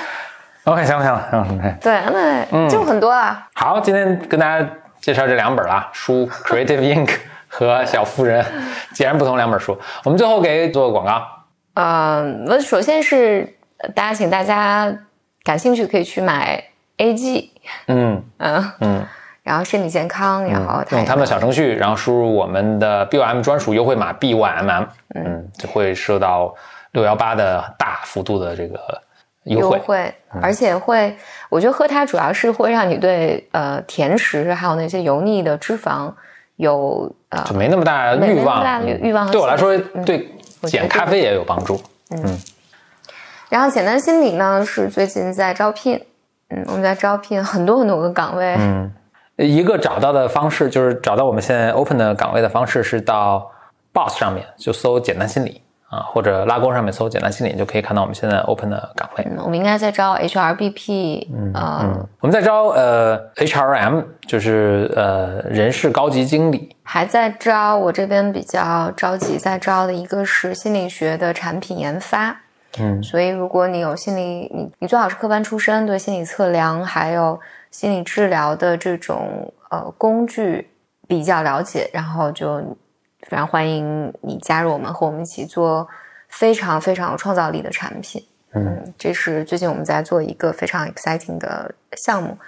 [0.64, 1.30] ，OK 行了行？
[1.30, 1.74] 行，OK。
[1.80, 3.49] 对，那就很多啊。
[3.55, 4.70] 好，今天跟大家
[5.05, 7.07] 介绍这两本啦， 书《Creative Ink》
[7.47, 8.43] 和《小妇人》，
[8.97, 9.79] 截然不同两本书。
[10.03, 11.23] 我们最后给做个广告。
[11.75, 14.97] 嗯，我首先是呃大家，请大家
[15.43, 16.65] 感兴趣可以去买
[16.97, 17.51] AG，
[17.89, 19.07] 嗯嗯嗯，
[19.43, 26.55] 然后身体健康，然后它用他们的小程序，然后输入我们的 BYM 专属优惠码 BYMM，嗯，就会收到
[26.93, 28.79] 六幺八的大幅度的这个
[29.45, 29.76] 优惠。
[29.76, 31.16] 优惠，而且会，
[31.49, 36.12] 我觉得喝它主要是会让你对呃甜食还有那些油腻的脂肪
[36.57, 40.28] 有呃就没那么大欲望，没那么大欲欲望和对我来说，嗯对
[40.62, 41.80] 减咖啡也有帮助。
[42.11, 42.38] 嗯
[43.51, 46.01] 然后简单心理呢是最近在招聘，
[46.49, 48.90] 嗯，我们在招聘很多很多个岗位，嗯，
[49.36, 53.49] 一个找到的方式就是找到我们现在 open 的岗位的方式是到
[53.92, 55.62] Boss 上面就搜简单心理
[55.95, 59.24] 啊，或者拉钩上面搜简单心理，你就可以看到我们现在 open 的岗位。
[59.30, 66.74] 嗯，我们应该在招 HRBP，呃，嗯，我们在招呃 HRM，就是呃人事高级经理。
[66.82, 72.40] 还在招，我这边比较着急在招的一个是心理学的产品研发。
[72.76, 77.38] 嗯所以如果你有心理，你你最好是科班出身，对心理测量还有
[77.70, 80.68] 心理治疗的这种呃工具
[81.07, 82.61] 比较了解，然后就
[83.29, 85.89] 非常欢迎你加入我们，和我们一起做
[86.29, 88.25] 非常非常有创造力的产品。
[88.53, 92.39] 嗯，这是最近我们在做一个非常 exciting 的项目，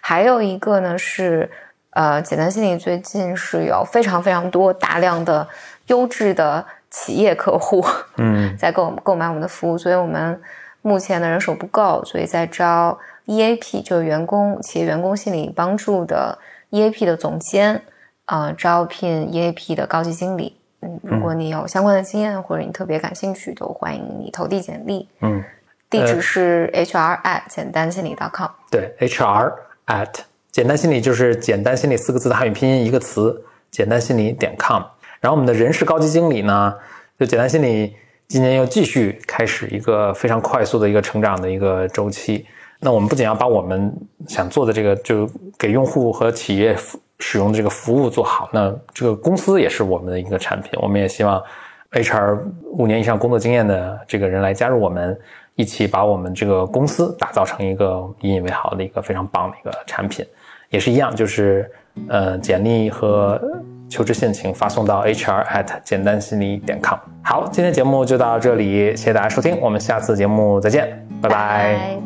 [0.00, 1.50] 还有一个呢是
[1.90, 5.48] 呃，简单心理最近是有非常非常多大量的
[5.86, 7.84] 优质的企业客户，
[8.16, 8.54] 嗯。
[8.58, 10.40] 在购购买我们的服务，所以我们
[10.82, 16.38] 目前的人手不够，所以在招 EAP，就是员工企业员工心理帮助的
[16.70, 17.82] EAP 的总监，
[18.26, 20.56] 呃，招聘 EAP 的高级经理。
[20.80, 25.08] 嗯，如果你有相关的经验或者你特别感兴趣，都欢迎你投递简历。
[25.20, 25.42] 嗯，
[25.88, 28.50] 地址是 hr at 简单心理 .com。
[28.70, 29.52] 对，HR
[29.86, 30.12] at
[30.50, 34.82] 简单心理就是简单心理四个字的汉语拼音一个词，简单心理点 com。
[35.20, 36.74] 然后我们的人事高级经理呢，
[37.18, 37.96] 就简单心理
[38.28, 42.44] 今年又继续开始一个非常快速的一个成长的一个周期。
[42.80, 43.90] 那我们不仅要把我们
[44.28, 46.76] 想做的这个，就给用户和企业
[47.18, 50.72] 使用的这个服务做好，那这个公司也是我们的一个产品。
[50.80, 51.42] 我们也希望
[51.92, 52.38] HR
[52.72, 55.18] 五年以上工作经验的这个人来加入我们，
[55.54, 60.26] 一起把我们这个公司打造成一个引以为豪的一个非常棒的一个产品。
[60.70, 61.70] 也是一样，就是
[62.08, 63.40] 呃，简历和
[63.88, 66.98] 求职信请发送到 HR at 简单心理点 com。
[67.22, 71.98] 好，今天节目就到这里，谢谢大家收听，我们下次节目再见，拜拜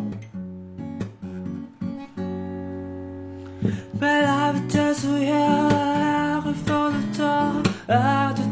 [3.98, 4.39] 拜拜
[4.70, 8.49] just we have for the door.